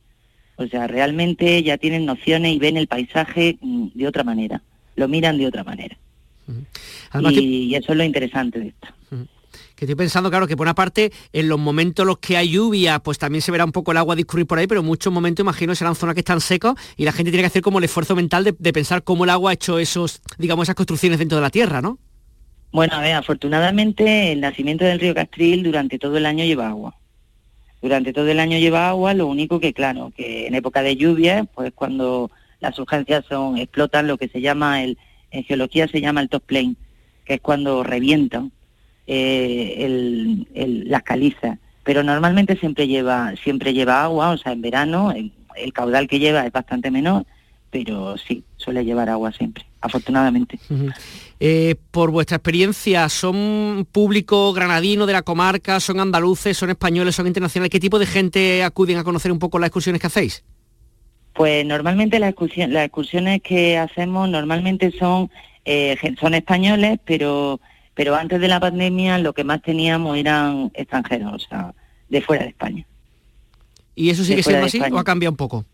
O 0.57 0.67
sea, 0.67 0.87
realmente 0.87 1.63
ya 1.63 1.79
tienen 1.79 2.07
nociones 2.07 2.55
y 2.55 2.59
ven 2.59 2.77
el 2.77 2.87
paisaje 2.87 3.59
mm, 3.61 3.89
de 3.95 4.07
otra 4.07 4.25
manera, 4.25 4.63
lo 4.97 5.09
miran 5.09 5.39
de 5.39 5.47
otra 5.47 5.65
manera. 5.65 5.97
y, 7.31 7.75
eso 7.75 7.93
es 7.93 7.99
lo 7.99 8.05
interesante 8.05 8.61
de 8.61 8.69
esto. 8.69 8.89
Que 9.77 9.87
estoy 9.87 9.97
pensando, 9.97 10.31
claro, 10.31 10.47
que 10.47 10.57
por 10.57 10.67
una 10.67 10.75
parte, 10.75 11.13
en 11.33 11.49
los 11.49 11.59
momentos 11.59 12.05
en 12.05 12.09
los 12.09 12.19
que 12.19 12.37
hay 12.37 12.51
lluvia, 12.51 13.01
pues 13.01 13.19
también 13.19 13.43
se 13.43 13.51
verá 13.51 13.65
un 13.65 13.73
poco 13.73 13.91
el 13.91 13.99
agua 13.99 14.15
discurrir 14.15 14.47
por 14.47 14.59
ahí, 14.59 14.67
pero 14.67 14.81
en 14.81 14.87
muchos 14.87 15.13
momentos, 15.13 15.43
imagino, 15.43 15.75
serán 15.75 15.95
zonas 15.95 16.15
que 16.15 16.21
están 16.21 16.41
secas 16.41 16.75
y 16.97 17.05
la 17.05 17.13
gente 17.13 17.31
tiene 17.33 17.43
que 17.43 17.49
hacer 17.49 17.63
como 17.63 17.79
el 17.79 17.85
esfuerzo 17.85 18.15
mental 18.15 18.45
de, 18.45 18.55
de 18.57 18.73
pensar 18.73 19.03
cómo 19.03 19.25
el 19.25 19.31
agua 19.31 19.51
ha 19.51 19.55
hecho 19.55 19.79
esos, 19.79 20.21
digamos, 20.39 20.67
esas 20.67 20.77
construcciones 20.77 21.19
dentro 21.19 21.37
de 21.37 21.43
la 21.43 21.51
tierra, 21.51 21.83
¿no? 21.83 21.99
Bueno, 22.71 22.95
a 22.95 23.01
ver, 23.01 23.15
afortunadamente 23.15 24.33
el 24.33 24.41
nacimiento 24.41 24.85
del 24.85 25.01
río 25.01 25.15
Castril 25.15 25.63
durante 25.63 25.99
todo 25.99 26.17
el 26.17 26.27
año 26.27 26.45
lleva 26.45 26.69
agua 26.69 26.95
durante 27.83 28.13
todo 28.13 28.29
el 28.29 28.41
año 28.41 28.59
lleva 28.59 28.89
agua, 28.89 29.13
lo 29.13 29.27
único 29.27 29.61
que 29.61 29.75
claro, 29.75 30.13
que 30.17 30.47
en 30.47 30.55
época 30.55 30.83
de 30.83 30.97
lluvia, 30.97 31.45
pues 31.53 31.73
cuando 31.75 32.31
las 32.61 32.79
urgencias 32.79 33.25
son 33.29 33.59
explotan 33.59 34.07
lo 34.07 34.17
que 34.17 34.29
se 34.29 34.41
llama 34.41 34.83
el 34.83 34.97
en 35.33 35.45
geología 35.45 35.89
se 35.89 36.01
llama 36.01 36.21
el 36.21 36.29
top 36.29 36.43
plane, 36.45 36.77
que 37.25 37.35
es 37.35 37.41
cuando 37.41 37.83
revientan 37.83 38.53
eh, 39.07 40.45
las 40.87 41.03
calizas. 41.03 41.59
Pero 41.83 42.05
normalmente 42.05 42.57
siempre 42.57 42.87
lleva 42.87 43.35
siempre 43.43 43.73
lleva 43.73 44.05
agua, 44.05 44.31
o 44.31 44.37
sea, 44.37 44.53
en 44.53 44.63
verano 44.63 45.11
el, 45.11 45.33
caudal 45.73 46.07
que 46.07 46.19
lleva 46.19 46.47
es 46.47 46.53
bastante 46.53 46.91
menor, 46.91 47.27
pero 47.71 48.17
sí 48.17 48.45
suele 48.57 48.85
llevar 48.85 49.09
agua 49.09 49.33
siempre, 49.33 49.65
afortunadamente. 49.83 50.59
Eh, 51.41 51.75
por 51.91 52.11
vuestra 52.11 52.37
experiencia, 52.37 53.09
¿son 53.09 53.87
público 53.91 54.53
granadino 54.53 55.07
de 55.07 55.13
la 55.13 55.23
comarca, 55.23 55.81
son 55.81 56.01
andaluces, 56.01 56.57
son 56.57 56.71
españoles, 56.71 57.17
son 57.17 57.27
internacionales? 57.27 57.71
¿Qué 57.71 57.81
tipo 57.81 57.99
de 57.99 58.07
gente 58.07 58.63
acuden 58.63 58.99
a 58.99 59.05
conocer 59.05 59.31
un 59.31 59.39
poco 59.39 59.59
las 59.59 59.69
excursiones 59.69 60.01
que 60.01 60.07
hacéis? 60.07 60.45
Pues 61.35 61.67
normalmente 61.67 62.19
las, 62.19 62.31
excursiones, 62.31 63.43
que 63.43 63.77
hacemos 63.77 64.29
normalmente 64.29 64.93
son, 64.93 65.31
eh, 65.65 65.97
son 66.21 66.35
españoles, 66.35 67.01
pero, 67.05 67.61
pero 67.95 68.15
antes 68.15 68.41
de 68.41 68.49
la 68.49 68.61
pandemia 68.61 69.19
lo 69.19 69.33
que 69.33 69.45
más 69.45 69.63
teníamos 69.63 70.17
eran 70.17 70.71
extranjeros, 70.75 71.35
o 71.35 71.49
sea, 71.49 71.75
de 72.09 72.21
fuera 72.21 72.45
de 72.45 72.51
España. 72.51 72.87
¿Y 73.95 74.11
eso 74.11 74.25
sigue 74.25 74.43
siendo 74.43 74.67
así 74.67 74.81
o 74.81 74.99
ha 74.99 75.05
cambiado 75.05 75.33
un 75.33 75.37
poco? 75.37 75.65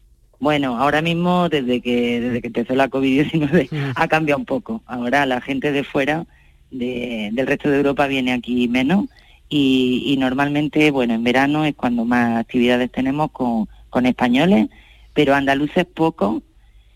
Bueno, 0.40 0.78
ahora 0.78 1.02
mismo 1.02 1.48
desde 1.48 1.80
que 1.80 2.20
desde 2.20 2.40
que 2.40 2.46
empezó 2.48 2.74
la 2.74 2.88
COVID-19 2.88 3.70
mm. 3.70 3.92
ha 3.96 4.08
cambiado 4.08 4.38
un 4.38 4.46
poco. 4.46 4.82
Ahora 4.86 5.26
la 5.26 5.40
gente 5.40 5.72
de 5.72 5.84
fuera 5.84 6.26
del 6.70 7.46
resto 7.46 7.70
de 7.70 7.78
Europa 7.78 8.06
viene 8.06 8.32
aquí 8.32 8.68
menos 8.68 9.06
y, 9.50 10.14
normalmente, 10.18 10.90
bueno, 10.90 11.14
en 11.14 11.24
verano 11.24 11.64
es 11.64 11.74
cuando 11.74 12.04
más 12.04 12.38
actividades 12.38 12.92
tenemos 12.92 13.30
con, 13.30 13.66
españoles, 14.04 14.68
pero 15.14 15.34
andaluces 15.34 15.86
poco 15.86 16.42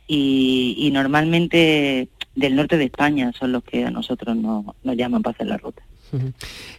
y, 0.06 0.90
normalmente 0.92 2.08
del 2.34 2.56
norte 2.56 2.76
de 2.76 2.84
España 2.84 3.32
son 3.38 3.52
los 3.52 3.64
que 3.64 3.84
a 3.84 3.90
nosotros 3.90 4.36
nos 4.36 4.96
llaman 4.96 5.22
para 5.22 5.34
hacer 5.34 5.46
la 5.46 5.56
ruta. 5.56 5.82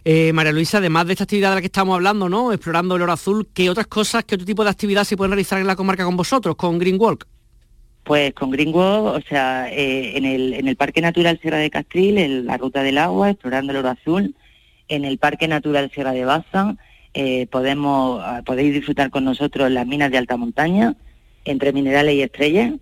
Eh, 0.04 0.32
María 0.32 0.52
Luisa, 0.52 0.78
además 0.78 1.06
de 1.06 1.12
esta 1.12 1.24
actividad 1.24 1.50
de 1.50 1.54
la 1.56 1.60
que 1.60 1.66
estamos 1.66 1.94
hablando, 1.94 2.28
¿no? 2.28 2.52
Explorando 2.52 2.96
el 2.96 3.02
oro 3.02 3.12
azul, 3.12 3.48
¿qué 3.52 3.70
otras 3.70 3.86
cosas, 3.86 4.24
qué 4.24 4.36
otro 4.36 4.46
tipo 4.46 4.64
de 4.64 4.70
actividad 4.70 5.04
se 5.04 5.16
pueden 5.16 5.32
realizar 5.32 5.60
en 5.60 5.66
la 5.66 5.76
comarca 5.76 6.04
con 6.04 6.16
vosotros, 6.16 6.56
con 6.56 6.78
Green 6.78 7.00
Walk? 7.00 7.26
Pues 8.04 8.34
con 8.34 8.50
Green 8.50 8.74
Walk, 8.74 9.16
o 9.16 9.20
sea, 9.28 9.72
eh, 9.72 10.16
en, 10.16 10.24
el, 10.24 10.54
en 10.54 10.68
el 10.68 10.76
Parque 10.76 11.00
Natural 11.00 11.38
Sierra 11.40 11.58
de 11.58 11.70
Castril, 11.70 12.18
en 12.18 12.46
la 12.46 12.58
Ruta 12.58 12.82
del 12.82 12.98
Agua, 12.98 13.30
explorando 13.30 13.72
el 13.72 13.78
oro 13.78 13.90
azul, 13.90 14.34
en 14.88 15.04
el 15.04 15.18
Parque 15.18 15.48
Natural 15.48 15.90
Sierra 15.90 16.12
de 16.12 16.24
Baza, 16.24 16.76
eh, 17.14 17.46
podemos, 17.46 18.20
ah, 18.22 18.42
podéis 18.44 18.74
disfrutar 18.74 19.10
con 19.10 19.24
nosotros 19.24 19.70
las 19.70 19.86
minas 19.86 20.10
de 20.10 20.18
alta 20.18 20.36
montaña, 20.36 20.96
entre 21.44 21.72
minerales 21.72 22.14
y 22.14 22.22
estrellas, 22.22 22.74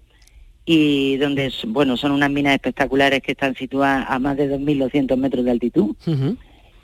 y 0.64 1.16
donde, 1.16 1.52
bueno, 1.66 1.96
son 1.96 2.12
unas 2.12 2.30
minas 2.30 2.54
espectaculares 2.54 3.20
que 3.22 3.32
están 3.32 3.54
situadas 3.56 4.06
a 4.08 4.18
más 4.18 4.36
de 4.36 4.58
2.200 4.58 5.16
metros 5.16 5.44
de 5.44 5.50
altitud. 5.50 5.96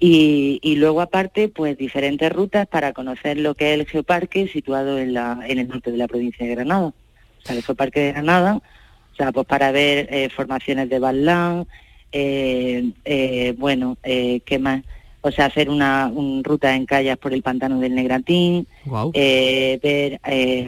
y, 0.00 0.74
luego 0.76 1.00
aparte, 1.00 1.48
pues 1.48 1.78
diferentes 1.78 2.30
rutas 2.32 2.66
para 2.66 2.92
conocer 2.92 3.38
lo 3.38 3.54
que 3.54 3.72
es 3.74 3.80
el 3.80 3.86
geoparque 3.86 4.48
situado 4.48 4.98
en, 4.98 5.14
la, 5.14 5.40
en 5.46 5.58
el 5.58 5.68
norte 5.68 5.90
de 5.90 5.96
la 5.96 6.08
provincia 6.08 6.46
de 6.46 6.54
Granada. 6.54 6.86
O 6.86 7.40
sea, 7.42 7.56
el 7.56 7.62
geoparque 7.62 8.00
de 8.00 8.12
Granada, 8.12 8.56
o 8.56 9.16
sea, 9.16 9.32
pues 9.32 9.46
para 9.46 9.70
ver 9.70 10.08
eh, 10.10 10.28
formaciones 10.30 10.88
de 10.88 10.98
Balán, 10.98 11.66
eh, 12.10 12.90
eh, 13.04 13.54
bueno, 13.58 13.96
¿qué 14.02 14.58
más? 14.60 14.82
O 15.20 15.30
sea, 15.30 15.46
hacer 15.46 15.68
una, 15.68 16.10
ruta 16.42 16.74
en 16.74 16.86
callas 16.86 17.18
por 17.18 17.32
el 17.32 17.42
pantano 17.42 17.80
del 17.80 17.94
Negratín, 17.94 18.66
ver 18.84 20.20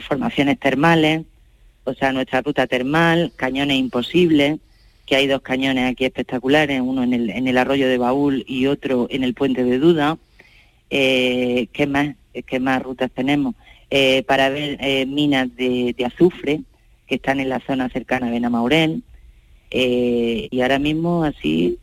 formaciones 0.02 0.58
termales, 0.58 1.22
o 1.84 1.94
sea, 1.94 2.12
nuestra 2.12 2.42
ruta 2.42 2.66
termal, 2.66 3.32
cañones 3.36 3.78
imposibles, 3.78 4.58
que 5.10 5.16
hay 5.16 5.26
dos 5.26 5.42
cañones 5.42 5.90
aquí 5.90 6.04
espectaculares, 6.04 6.80
uno 6.80 7.02
en 7.02 7.12
el, 7.12 7.30
en 7.30 7.48
el 7.48 7.58
arroyo 7.58 7.88
de 7.88 7.98
Baúl 7.98 8.44
y 8.46 8.66
otro 8.66 9.08
en 9.10 9.24
el 9.24 9.34
puente 9.34 9.64
de 9.64 9.78
Duda, 9.78 10.18
Eh, 10.92 11.68
¿Qué 11.72 11.86
más? 11.86 12.16
¿Qué 12.46 12.58
más 12.58 12.82
rutas 12.82 13.10
tenemos? 13.12 13.54
Eh, 13.90 14.22
para 14.24 14.50
ver 14.50 14.76
eh, 14.80 15.06
minas 15.06 15.48
de, 15.56 15.94
azufre 16.04 16.62
que 17.06 17.16
están 17.16 17.38
en 17.40 17.48
la 17.48 17.60
zona 17.60 17.88
cercana 17.88 18.28
a 18.28 18.30
Benamaurel. 18.30 19.02
y 19.72 20.60
ahora 20.60 20.78
mismo 20.78 21.24
así 21.24 21.78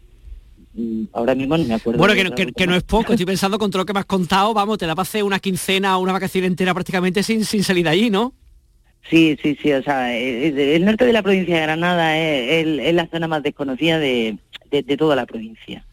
mm, 0.74 1.04
ahora 1.14 1.36
mismo 1.36 1.58
no 1.58 1.64
me 1.66 1.74
acuerdo. 1.74 2.00
Bueno, 2.00 2.14
que, 2.36 2.68
no 2.68 2.76
es 2.76 2.84
poco, 2.84 3.14
estoy 3.14 3.26
pensando 3.26 3.58
con 3.60 3.72
todo 3.72 3.82
lo 3.82 3.86
que 3.86 3.94
me 3.94 4.00
has 4.00 4.06
contado, 4.06 4.54
vamos, 4.54 4.78
te 4.78 4.86
da 4.86 4.96
para 4.96 5.04
hacer 5.04 5.24
una 5.24 5.40
quincena 5.40 5.98
o 5.98 6.02
una 6.02 6.14
vacación 6.14 6.46
entera 6.46 6.74
prácticamente 6.74 7.24
sin, 7.24 7.44
sin 7.46 7.64
salir 7.64 7.84
de 7.84 7.90
allí, 7.92 8.10
¿no? 8.10 8.34
Sí, 9.10 9.38
sí, 9.42 9.58
sí, 9.62 9.72
o 9.72 9.82
sea, 9.82 10.18
el, 10.18 10.84
norte 10.84 11.06
de 11.06 11.14
la 11.14 11.24
provincia 11.24 11.56
de 11.56 11.62
Granada 11.62 12.18
es, 12.18 12.94
la 12.94 13.08
zona 13.08 13.28
más 13.28 13.42
desconocida 13.42 14.00
de, 14.00 14.38
toda 14.98 15.16
la 15.16 15.26
provincia. 15.26 15.86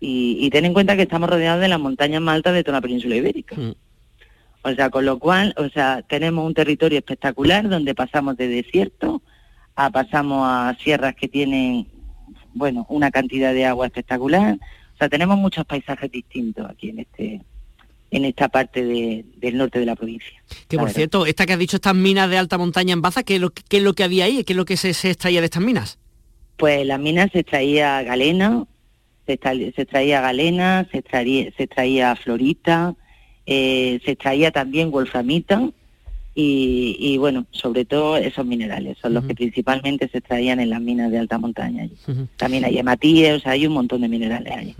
Y, 0.00 0.48
ten 0.50 0.64
en 0.64 0.72
cuenta 0.72 0.96
que 0.96 1.02
estamos 1.02 1.28
rodeados 1.28 1.60
de 1.60 1.68
las 1.68 1.80
montañas 1.80 2.22
más 2.22 2.36
altas 2.36 2.54
de 2.54 2.64
toda 2.64 2.78
la 2.78 2.82
península 2.82 3.16
ibérica. 3.16 3.56
Mm. 3.56 3.74
O 4.62 4.74
sea, 4.74 4.90
con 4.90 5.04
lo 5.04 5.18
cual, 5.18 5.54
o 5.58 5.68
sea, 5.68 6.02
tenemos 6.02 6.44
un 6.44 6.54
territorio 6.54 6.98
espectacular 6.98 7.68
donde 7.68 7.94
pasamos 7.94 8.36
de 8.36 8.48
desierto 8.48 9.22
a 9.74 9.90
pasamos 9.90 10.42
a 10.44 10.76
sierras 10.82 11.14
que 11.14 11.28
tienen, 11.28 11.86
bueno, 12.54 12.86
una 12.88 13.10
cantidad 13.10 13.52
de 13.52 13.66
agua 13.66 13.86
espectacular. 13.86 14.58
O 14.94 14.96
sea, 14.96 15.08
tenemos 15.08 15.38
muchos 15.38 15.66
paisajes 15.66 16.10
distintos 16.10 16.68
aquí 16.68 16.88
en 16.88 17.00
este 17.00 17.42
en 18.10 18.24
esta 18.24 18.48
parte 18.48 18.84
del 18.84 19.56
norte 19.56 19.78
de 19.78 19.86
la 19.86 19.96
provincia. 19.96 20.42
Que 20.68 20.78
por 20.78 20.90
cierto, 20.90 21.26
esta 21.26 21.46
que 21.46 21.52
has 21.52 21.58
dicho, 21.58 21.76
estas 21.76 21.94
minas 21.94 22.30
de 22.30 22.38
alta 22.38 22.58
montaña 22.58 22.92
en 22.92 23.02
Baza, 23.02 23.22
¿qué 23.22 23.36
es 23.36 23.40
lo, 23.40 23.50
qué 23.50 23.78
es 23.78 23.82
lo 23.82 23.94
que 23.94 24.04
había 24.04 24.24
ahí? 24.24 24.44
¿Qué 24.44 24.52
es 24.52 24.56
lo 24.56 24.64
que 24.64 24.76
se, 24.76 24.90
extraía 24.90 25.40
de 25.40 25.46
estas 25.46 25.62
minas? 25.62 25.98
Pues 26.56 26.86
las 26.86 27.00
minas 27.00 27.30
se 27.32 27.40
extraía 27.40 28.02
galena, 28.02 28.64
se, 29.26 29.32
extraía 29.32 30.20
galena, 30.20 30.88
se 30.90 30.98
extraía, 30.98 31.52
se 31.56 31.64
extraía 31.64 32.16
florita, 32.16 32.94
eh, 33.44 34.00
se 34.04 34.12
extraía 34.12 34.50
también 34.50 34.90
wolframita 34.90 35.70
y, 36.38 37.16
bueno, 37.16 37.46
sobre 37.50 37.86
todo 37.86 38.18
esos 38.18 38.44
minerales, 38.44 38.98
son 39.00 39.14
los 39.14 39.24
que 39.24 39.34
principalmente 39.34 40.06
se 40.08 40.18
extraían 40.18 40.60
en 40.60 40.68
las 40.68 40.82
minas 40.82 41.10
de 41.10 41.18
alta 41.18 41.38
montaña. 41.38 41.88
También 42.36 42.66
hay 42.66 42.78
hematíes, 42.78 43.36
o 43.36 43.40
sea, 43.40 43.52
hay 43.52 43.66
un 43.66 43.72
montón 43.72 44.02
de 44.02 44.08
minerales 44.08 44.52
ahí. 44.54 44.76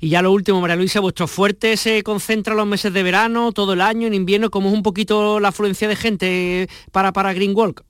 Y 0.00 0.10
ya 0.10 0.22
lo 0.22 0.32
último, 0.32 0.60
María 0.60 0.76
Luisa, 0.76 1.00
vuestro 1.00 1.26
fuerte 1.26 1.76
se 1.76 2.02
concentra 2.02 2.52
en 2.52 2.58
los 2.58 2.66
meses 2.66 2.92
de 2.92 3.02
verano, 3.02 3.52
todo 3.52 3.72
el 3.72 3.80
año, 3.80 4.06
en 4.06 4.14
invierno, 4.14 4.50
¿cómo 4.50 4.68
es 4.68 4.74
un 4.74 4.82
poquito 4.82 5.40
la 5.40 5.48
afluencia 5.48 5.88
de 5.88 5.96
gente 5.96 6.68
para, 6.92 7.12
para 7.12 7.32
Green 7.32 7.56
Walk? 7.56 7.82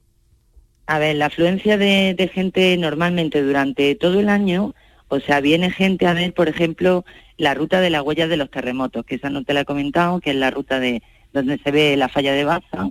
A 0.85 0.99
ver, 0.99 1.17
la 1.17 1.25
afluencia 1.25 1.77
de, 1.77 2.31
gente 2.33 2.77
normalmente 2.77 3.41
durante 3.41 3.93
todo 3.95 4.21
el 4.21 4.29
año, 4.29 4.73
o 5.09 5.19
sea, 5.19 5.41
viene 5.41 5.69
gente 5.69 6.07
a 6.07 6.13
ver, 6.13 6.33
por 6.33 6.47
ejemplo, 6.47 7.03
la 7.37 7.53
ruta 7.53 7.81
de 7.81 7.89
las 7.89 8.03
huellas 8.03 8.29
de 8.29 8.37
los 8.37 8.49
terremotos, 8.49 9.05
que 9.05 9.15
esa 9.15 9.29
no 9.29 9.43
te 9.43 9.53
la 9.53 9.61
he 9.61 9.65
comentado, 9.65 10.21
que 10.21 10.29
es 10.29 10.37
la 10.37 10.49
ruta 10.49 10.79
de 10.79 11.03
donde 11.33 11.57
se 11.57 11.71
ve 11.71 11.97
la 11.97 12.07
falla 12.07 12.31
de 12.31 12.45
Baza, 12.45 12.89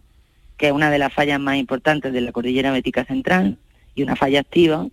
que 0.58 0.66
es 0.66 0.72
una 0.72 0.90
de 0.90 0.98
las 0.98 1.12
fallas 1.12 1.40
más 1.40 1.56
importantes 1.56 2.12
de 2.12 2.20
la 2.20 2.32
cordillera 2.32 2.70
bética 2.70 3.06
central 3.06 3.56
y 3.94 4.02
una 4.02 4.14
falla 4.14 4.40
activa 4.40 4.86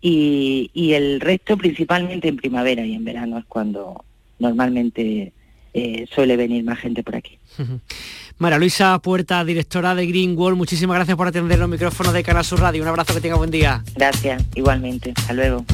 y, 0.00 0.92
el 0.92 1.20
resto 1.20 1.56
principalmente 1.56 2.28
en 2.28 2.36
primavera 2.36 2.84
y 2.84 2.94
en 2.94 3.04
verano 3.04 3.38
es 3.38 3.44
cuando 3.46 4.04
normalmente 4.38 5.32
eh, 5.74 6.06
suele 6.14 6.36
venir 6.36 6.64
más 6.64 6.78
gente 6.78 7.02
por 7.02 7.16
aquí. 7.16 7.38
María 8.38 8.58
Luisa 8.58 8.98
Puerta, 9.00 9.44
directora 9.44 9.94
de 9.96 10.06
Green 10.06 10.38
Wall, 10.38 10.54
muchísimas 10.54 10.94
gracias 10.94 11.16
por 11.16 11.26
atender 11.26 11.58
los 11.58 11.68
micrófonos 11.68 12.12
de 12.12 12.22
Canal 12.22 12.44
Sur 12.44 12.60
Radio. 12.60 12.82
Un 12.82 12.88
abrazo, 12.88 13.12
que 13.12 13.20
tenga 13.20 13.36
buen 13.36 13.50
día. 13.50 13.82
Gracias, 13.96 14.44
igualmente. 14.54 15.12
Hasta 15.16 15.32
luego. 15.32 15.64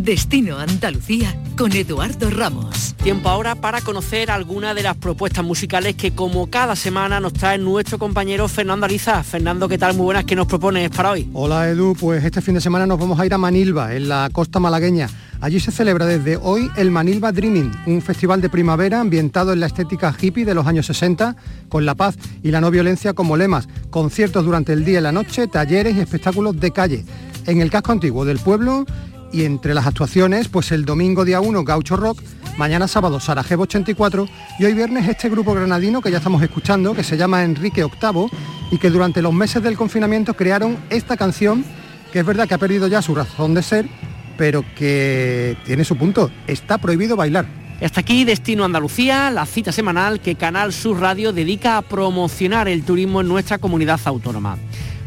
Destino 0.00 0.58
Andalucía 0.58 1.36
con 1.54 1.70
Eduardo 1.72 2.30
Ramos. 2.30 2.94
Tiempo 3.02 3.28
ahora 3.28 3.54
para 3.56 3.82
conocer 3.82 4.30
algunas 4.30 4.74
de 4.74 4.82
las 4.82 4.96
propuestas 4.96 5.44
musicales 5.44 5.96
que 5.96 6.12
como 6.12 6.48
cada 6.48 6.76
semana 6.76 7.20
nos 7.20 7.34
trae 7.34 7.58
nuestro 7.58 7.98
compañero 7.98 8.48
Fernando 8.48 8.86
Ariza. 8.86 9.22
Fernando, 9.22 9.68
¿qué 9.68 9.76
tal? 9.76 9.94
Muy 9.94 10.04
buenas, 10.04 10.24
¿qué 10.24 10.34
nos 10.34 10.46
propones 10.46 10.88
para 10.90 11.10
hoy? 11.10 11.28
Hola 11.34 11.68
Edu, 11.68 11.94
pues 11.94 12.24
este 12.24 12.40
fin 12.40 12.54
de 12.54 12.62
semana 12.62 12.86
nos 12.86 12.98
vamos 12.98 13.20
a 13.20 13.26
ir 13.26 13.34
a 13.34 13.38
Manilva, 13.38 13.94
en 13.94 14.08
la 14.08 14.30
costa 14.32 14.58
malagueña. 14.58 15.10
Allí 15.42 15.60
se 15.60 15.70
celebra 15.70 16.06
desde 16.06 16.38
hoy 16.38 16.70
el 16.76 16.90
Manilva 16.90 17.30
Dreaming, 17.30 17.70
un 17.86 18.00
festival 18.00 18.40
de 18.40 18.48
primavera 18.48 18.98
ambientado 18.98 19.52
en 19.52 19.60
la 19.60 19.66
estética 19.66 20.16
hippie 20.18 20.46
de 20.46 20.54
los 20.54 20.66
años 20.66 20.86
60, 20.86 21.36
con 21.68 21.84
la 21.84 21.94
paz 21.94 22.16
y 22.42 22.50
la 22.50 22.62
no 22.62 22.70
violencia 22.70 23.12
como 23.12 23.36
lemas, 23.36 23.68
conciertos 23.90 24.44
durante 24.44 24.72
el 24.72 24.86
día 24.86 25.00
y 25.00 25.02
la 25.02 25.12
noche, 25.12 25.48
talleres 25.48 25.96
y 25.96 26.00
espectáculos 26.00 26.58
de 26.58 26.70
calle. 26.70 27.04
En 27.46 27.60
el 27.60 27.70
casco 27.70 27.90
antiguo 27.90 28.24
del 28.24 28.38
pueblo 28.38 28.86
y 29.32 29.44
entre 29.44 29.74
las 29.74 29.86
actuaciones, 29.86 30.48
pues 30.48 30.72
el 30.72 30.84
domingo 30.84 31.24
día 31.24 31.40
1 31.40 31.64
Gaucho 31.64 31.96
Rock, 31.96 32.22
mañana 32.58 32.86
sábado 32.86 33.18
Sarajevo 33.18 33.62
84 33.62 34.28
y 34.58 34.64
hoy 34.64 34.74
viernes 34.74 35.08
este 35.08 35.30
grupo 35.30 35.54
granadino 35.54 36.02
que 36.02 36.10
ya 36.10 36.18
estamos 36.18 36.42
escuchando, 36.42 36.94
que 36.94 37.02
se 37.02 37.16
llama 37.16 37.42
Enrique 37.42 37.82
VIII 37.82 38.26
y 38.70 38.78
que 38.78 38.90
durante 38.90 39.22
los 39.22 39.32
meses 39.32 39.62
del 39.62 39.76
confinamiento 39.76 40.34
crearon 40.34 40.76
esta 40.90 41.16
canción, 41.16 41.64
que 42.12 42.20
es 42.20 42.26
verdad 42.26 42.46
que 42.46 42.54
ha 42.54 42.58
perdido 42.58 42.86
ya 42.88 43.00
su 43.00 43.14
razón 43.14 43.54
de 43.54 43.62
ser, 43.62 43.88
pero 44.36 44.64
que 44.76 45.56
tiene 45.64 45.84
su 45.84 45.96
punto, 45.96 46.30
está 46.46 46.78
prohibido 46.78 47.16
bailar. 47.16 47.46
Hasta 47.82 48.00
aquí 48.00 48.24
Destino 48.24 48.64
Andalucía, 48.64 49.30
la 49.30 49.44
cita 49.44 49.72
semanal 49.72 50.20
que 50.20 50.36
Canal 50.36 50.72
Sur 50.72 51.00
Radio 51.00 51.32
dedica 51.32 51.78
a 51.78 51.82
promocionar 51.82 52.68
el 52.68 52.84
turismo 52.84 53.20
en 53.20 53.28
nuestra 53.28 53.58
comunidad 53.58 54.00
autónoma. 54.04 54.56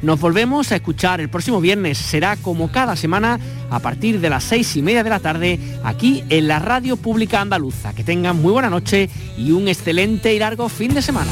Nos 0.02 0.20
volvemos 0.20 0.72
a 0.72 0.76
escuchar 0.76 1.22
el 1.22 1.30
próximo 1.30 1.62
viernes. 1.62 1.98
Será 1.98 2.36
como 2.38 2.72
cada 2.72 2.96
semana 2.96 3.40
a 3.70 3.80
partir 3.80 4.20
de 4.20 4.30
las 4.30 4.44
seis 4.44 4.76
y 4.76 4.82
media 4.82 5.04
de 5.04 5.10
la 5.10 5.20
tarde 5.20 5.60
aquí 5.84 6.24
en 6.30 6.48
la 6.48 6.60
Radio 6.60 6.98
Pública 6.98 7.42
Andaluza. 7.42 7.94
Que 7.94 8.04
tengan 8.04 8.42
muy 8.42 8.52
buena 8.52 8.70
noche 8.70 9.10
y 9.38 9.52
un 9.52 9.68
excelente 9.68 10.34
y 10.34 10.40
largo 10.40 10.70
fin 10.70 10.94
de 10.94 11.02
semana. 11.02 11.32